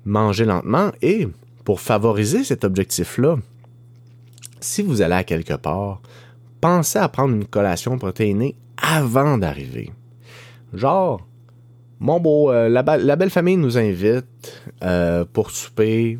Manger 0.03 0.45
lentement 0.45 0.91
et 1.01 1.27
pour 1.63 1.79
favoriser 1.79 2.43
cet 2.43 2.63
objectif-là, 2.63 3.37
si 4.59 4.81
vous 4.81 5.01
allez 5.01 5.15
à 5.15 5.23
quelque 5.23 5.55
part, 5.55 6.01
pensez 6.61 6.99
à 6.99 7.09
prendre 7.09 7.33
une 7.33 7.45
collation 7.45 7.97
protéinée 7.97 8.55
avant 8.77 9.37
d'arriver. 9.37 9.91
Genre, 10.73 11.25
mon 11.99 12.19
beau, 12.19 12.51
euh, 12.51 12.69
la, 12.69 12.83
belle 12.83 13.29
famille 13.29 13.57
nous 13.57 13.77
invite 13.77 14.61
euh, 14.83 15.25
pour 15.31 15.51
souper 15.51 16.17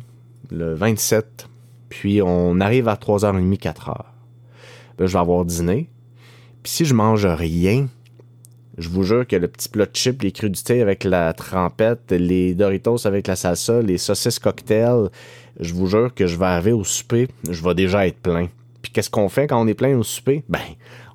le 0.50 0.74
27, 0.74 1.48
puis 1.88 2.22
on 2.22 2.60
arrive 2.60 2.88
à 2.88 2.94
3h30, 2.94 3.58
4h. 3.58 3.94
Ben, 4.98 5.06
je 5.06 5.12
vais 5.12 5.18
avoir 5.18 5.44
dîné. 5.44 5.90
Puis 6.62 6.72
si 6.72 6.84
je 6.84 6.94
mange 6.94 7.26
rien, 7.26 7.86
je 8.78 8.88
vous 8.88 9.02
jure 9.02 9.26
que 9.26 9.36
le 9.36 9.48
petit 9.48 9.68
plat 9.68 9.86
de 9.86 9.94
chips, 9.94 10.22
les 10.22 10.32
crudités 10.32 10.80
avec 10.80 11.04
la 11.04 11.32
trempette, 11.32 12.10
les 12.10 12.54
Doritos 12.54 13.06
avec 13.06 13.26
la 13.26 13.36
salsa, 13.36 13.82
les 13.82 13.98
saucisses 13.98 14.38
cocktail, 14.38 15.08
je 15.60 15.74
vous 15.74 15.86
jure 15.86 16.14
que 16.14 16.26
je 16.26 16.36
vais 16.36 16.46
arriver 16.46 16.72
au 16.72 16.84
souper, 16.84 17.28
je 17.48 17.62
vais 17.62 17.74
déjà 17.74 18.06
être 18.06 18.18
plein. 18.18 18.48
Puis 18.82 18.92
qu'est-ce 18.92 19.10
qu'on 19.10 19.28
fait 19.28 19.46
quand 19.46 19.60
on 19.62 19.66
est 19.66 19.74
plein 19.74 19.96
au 19.96 20.02
souper? 20.02 20.42
Ben, 20.48 20.60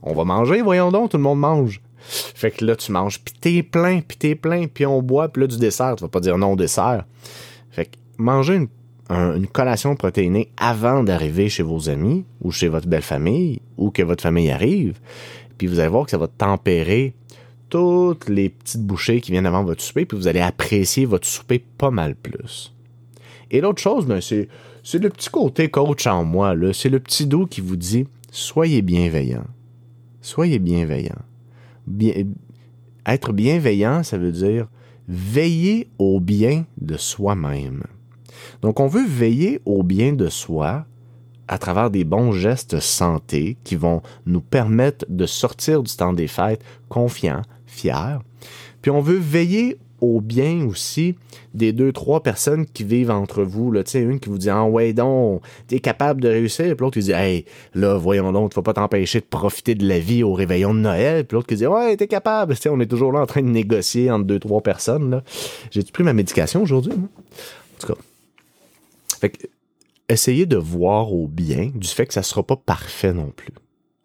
on 0.04 0.14
va 0.14 0.24
manger, 0.24 0.62
voyons 0.62 0.92
donc, 0.92 1.12
tout 1.12 1.18
le 1.18 1.24
monde 1.24 1.40
mange. 1.40 1.82
Fait 2.02 2.52
que 2.52 2.66
là, 2.66 2.76
tu 2.76 2.92
manges, 2.92 3.20
puis 3.20 3.34
t'es 3.40 3.64
plein, 3.64 4.02
puis 4.02 4.18
t'es 4.18 4.36
plein, 4.36 4.68
puis 4.68 4.86
on 4.86 5.02
boit, 5.02 5.30
puis 5.30 5.42
là, 5.42 5.48
du 5.48 5.58
dessert, 5.58 5.96
tu 5.96 6.04
vas 6.04 6.10
pas 6.10 6.20
dire 6.20 6.38
non 6.38 6.54
au 6.54 6.56
dessert. 6.56 7.06
Fait 7.70 7.86
que 7.86 7.98
manger 8.18 8.56
une, 9.10 9.48
collation 9.48 9.96
protéinée 9.96 10.52
avant 10.58 11.04
d'arriver 11.04 11.50
chez 11.50 11.64
vos 11.64 11.90
amis, 11.90 12.26
ou 12.42 12.52
chez 12.52 12.70
votre 12.70 12.88
belle 12.88 13.02
famille, 13.02 13.62
ou 13.78 13.92
que 13.92 14.04
votre 14.04 14.24
famille 14.24 14.50
arrive, 14.50 15.00
puis 15.58 15.68
vous 15.68 15.80
allez 15.80 15.90
voir 15.90 16.06
que 16.06 16.12
ça 16.12 16.18
va 16.18 16.28
tempérer 16.28 17.14
toutes 17.70 18.30
les 18.30 18.50
petites 18.50 18.84
bouchées 18.84 19.22
qui 19.22 19.32
viennent 19.32 19.46
avant 19.46 19.64
votre 19.64 19.82
souper, 19.82 20.06
puis 20.06 20.18
vous 20.18 20.28
allez 20.28 20.40
apprécier 20.40 21.06
votre 21.06 21.28
souper 21.28 21.64
pas 21.78 21.92
mal 21.92 22.16
plus. 22.16 22.74
Et 23.52 23.60
l'autre 23.60 23.82
chose, 23.82 24.06
ben, 24.06 24.22
c'est, 24.22 24.48
le 24.94 25.10
petit 25.10 25.30
côté 25.30 25.70
coach 25.70 26.08
en 26.08 26.24
moi. 26.24 26.56
C'est 26.74 26.90
le 26.90 27.00
petit 27.00 27.26
dos 27.26 27.46
qui 27.46 27.62
vous 27.62 27.76
dit 27.76 28.08
soyez 28.32 28.82
bienveillant. 28.82 29.46
Soyez 30.22 30.58
bienveillant. 30.58 31.20
Être 33.06 33.34
bienveillant, 33.34 34.04
ça 34.04 34.18
veut 34.18 34.32
dire 34.32 34.68
veiller 35.08 35.90
au 35.98 36.20
bien 36.20 36.66
de 36.80 36.98
soi-même. 36.98 37.84
Donc, 38.62 38.80
on 38.80 38.88
veut 38.88 39.06
veiller 39.06 39.62
au 39.66 39.84
bien 39.84 40.14
de 40.14 40.30
soi 40.30 40.86
à 41.48 41.58
travers 41.58 41.90
des 41.90 42.06
bons 42.06 42.32
gestes 42.32 42.80
santé 42.80 43.58
qui 43.64 43.76
vont 43.76 44.02
nous 44.26 44.42
permettre 44.42 45.06
de 45.10 45.26
sortir 45.26 45.84
du 45.84 45.94
temps 45.94 46.14
des 46.14 46.28
fêtes 46.28 46.64
confiants, 46.88 47.42
fiers. 47.66 48.20
Puis 48.82 48.90
on 48.90 49.02
veut 49.02 49.18
veiller 49.18 49.78
au 50.02 50.20
bien 50.20 50.66
aussi 50.66 51.16
des 51.54 51.72
deux, 51.72 51.92
trois 51.92 52.24
personnes 52.24 52.66
qui 52.66 52.84
vivent 52.84 53.12
entre 53.12 53.44
vous. 53.44 53.72
Là. 53.72 53.84
Tu 53.84 54.00
une 54.00 54.20
qui 54.20 54.30
vous 54.30 54.40
dit 54.40 54.50
Ah 54.50 54.66
ouais 54.66 54.94
donc, 54.94 55.42
t'es 55.68 55.80
capable 55.80 56.22
de 56.22 56.28
réussir. 56.28 56.66
Puis 56.66 56.78
l'autre 56.80 56.96
qui 56.96 57.06
dit 57.06 57.12
Hey, 57.12 57.46
là, 57.74 57.98
voyons 57.98 58.32
donc, 58.32 58.54
faut 58.54 58.62
pas 58.62 58.74
t'empêcher 58.74 59.20
de 59.20 59.26
profiter 59.26 59.76
de 59.76 59.88
la 59.88 60.00
vie 60.00 60.24
au 60.24 60.34
réveillon 60.34 60.74
de 60.74 60.80
Noël. 60.80 61.26
Puis 61.26 61.36
l'autre 61.36 61.48
qui 61.48 61.56
dit 61.56 61.68
Ouais, 61.68 61.96
t'es 61.96 62.08
capable. 62.08 62.58
Tu 62.58 62.68
on 62.70 62.80
est 62.80 62.88
toujours 62.88 63.12
là 63.12 63.22
en 63.22 63.26
train 63.26 63.42
de 63.42 63.50
négocier 63.50 64.12
entre 64.12 64.26
deux, 64.26 64.40
trois 64.40 64.62
personnes. 64.62 65.22
J'ai-tu 65.70 65.92
pris 65.92 66.04
ma 66.04 66.14
médication 66.14 66.64
aujourd'hui? 66.64 66.94
En 66.94 67.80
tout 67.80 67.94
cas. 67.94 69.28
Essayez 70.10 70.46
de 70.46 70.58
voir 70.58 71.14
au 71.14 71.28
bien 71.28 71.72
du 71.74 71.88
fait 71.88 72.06
que 72.06 72.14
ça 72.14 72.24
sera 72.24 72.44
pas 72.44 72.58
parfait 72.58 73.14
non 73.14 73.32
plus. 73.34 73.54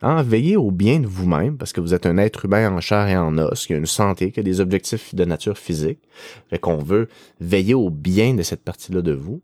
Hein, 0.03 0.23
veillez 0.23 0.57
au 0.57 0.71
bien 0.71 1.01
de 1.01 1.07
vous-même 1.07 1.57
parce 1.57 1.73
que 1.73 1.81
vous 1.81 1.95
êtes 1.95 2.05
un 2.05 2.19
être 2.19 2.45
humain 2.45 2.71
en 2.71 2.81
chair 2.81 3.09
et 3.09 3.17
en 3.17 3.39
os, 3.39 3.67
qui 3.67 3.73
a 3.73 3.79
une 3.79 3.87
santé, 3.87 4.31
qui 4.31 4.41
a 4.41 4.43
des 4.43 4.61
objectifs 4.61 5.15
de 5.15 5.25
nature 5.25 5.57
physique. 5.57 6.01
Fait 6.51 6.59
qu'on 6.59 6.77
veut 6.77 7.09
veiller 7.41 7.75
au 7.75 7.89
bien 7.89 8.35
de 8.35 8.43
cette 8.43 8.63
partie-là 8.63 9.01
de 9.01 9.13
vous. 9.13 9.41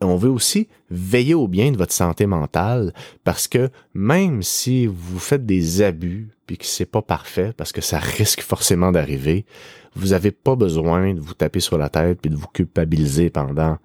Et 0.00 0.04
on 0.04 0.16
veut 0.16 0.28
aussi 0.28 0.68
veiller 0.90 1.34
au 1.34 1.48
bien 1.48 1.70
de 1.70 1.78
votre 1.78 1.92
santé 1.92 2.26
mentale 2.26 2.92
parce 3.24 3.48
que 3.48 3.70
même 3.94 4.42
si 4.42 4.86
vous 4.86 5.18
faites 5.18 5.46
des 5.46 5.82
abus 5.82 6.28
puis 6.46 6.58
que 6.58 6.66
c'est 6.66 6.84
pas 6.84 7.00
parfait 7.00 7.54
parce 7.56 7.72
que 7.72 7.80
ça 7.80 7.98
risque 7.98 8.42
forcément 8.42 8.92
d'arriver, 8.92 9.46
vous 9.94 10.08
n'avez 10.08 10.30
pas 10.30 10.56
besoin 10.56 11.14
de 11.14 11.20
vous 11.20 11.34
taper 11.34 11.60
sur 11.60 11.78
la 11.78 11.88
tête 11.88 12.20
puis 12.20 12.30
de 12.30 12.36
vous 12.36 12.48
culpabiliser 12.48 13.30
pendant 13.30 13.78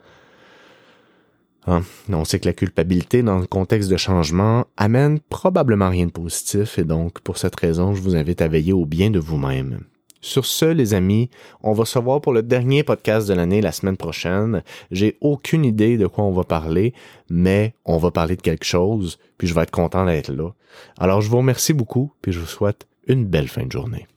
Hein? 1.67 1.83
On 2.09 2.25
sait 2.25 2.39
que 2.39 2.47
la 2.47 2.53
culpabilité 2.53 3.21
dans 3.21 3.39
le 3.39 3.45
contexte 3.45 3.89
de 3.89 3.97
changement 3.97 4.65
amène 4.77 5.19
probablement 5.19 5.89
rien 5.89 6.07
de 6.07 6.11
positif 6.11 6.79
et 6.79 6.85
donc 6.85 7.19
pour 7.19 7.37
cette 7.37 7.59
raison, 7.59 7.93
je 7.93 8.01
vous 8.01 8.15
invite 8.15 8.41
à 8.41 8.47
veiller 8.47 8.73
au 8.73 8.85
bien 8.85 9.09
de 9.09 9.19
vous-même. 9.19 9.81
Sur 10.21 10.45
ce, 10.45 10.65
les 10.65 10.93
amis, 10.93 11.29
on 11.61 11.73
va 11.73 11.85
se 11.85 11.99
voir 11.99 12.21
pour 12.21 12.33
le 12.33 12.41
dernier 12.41 12.83
podcast 12.83 13.27
de 13.27 13.33
l'année 13.33 13.61
la 13.61 13.71
semaine 13.71 13.97
prochaine. 13.97 14.63
J'ai 14.91 15.17
aucune 15.21 15.63
idée 15.63 15.97
de 15.97 16.07
quoi 16.07 16.23
on 16.23 16.31
va 16.31 16.43
parler, 16.43 16.93
mais 17.29 17.75
on 17.85 17.97
va 17.97 18.11
parler 18.11 18.35
de 18.35 18.41
quelque 18.41 18.65
chose, 18.65 19.19
puis 19.37 19.47
je 19.47 19.53
vais 19.53 19.61
être 19.61 19.71
content 19.71 20.05
d'être 20.05 20.33
là. 20.33 20.49
Alors, 20.97 21.21
je 21.21 21.29
vous 21.29 21.37
remercie 21.37 21.73
beaucoup, 21.73 22.11
puis 22.21 22.31
je 22.31 22.39
vous 22.39 22.47
souhaite 22.47 22.87
une 23.07 23.25
belle 23.25 23.47
fin 23.47 23.65
de 23.65 23.71
journée. 23.71 24.07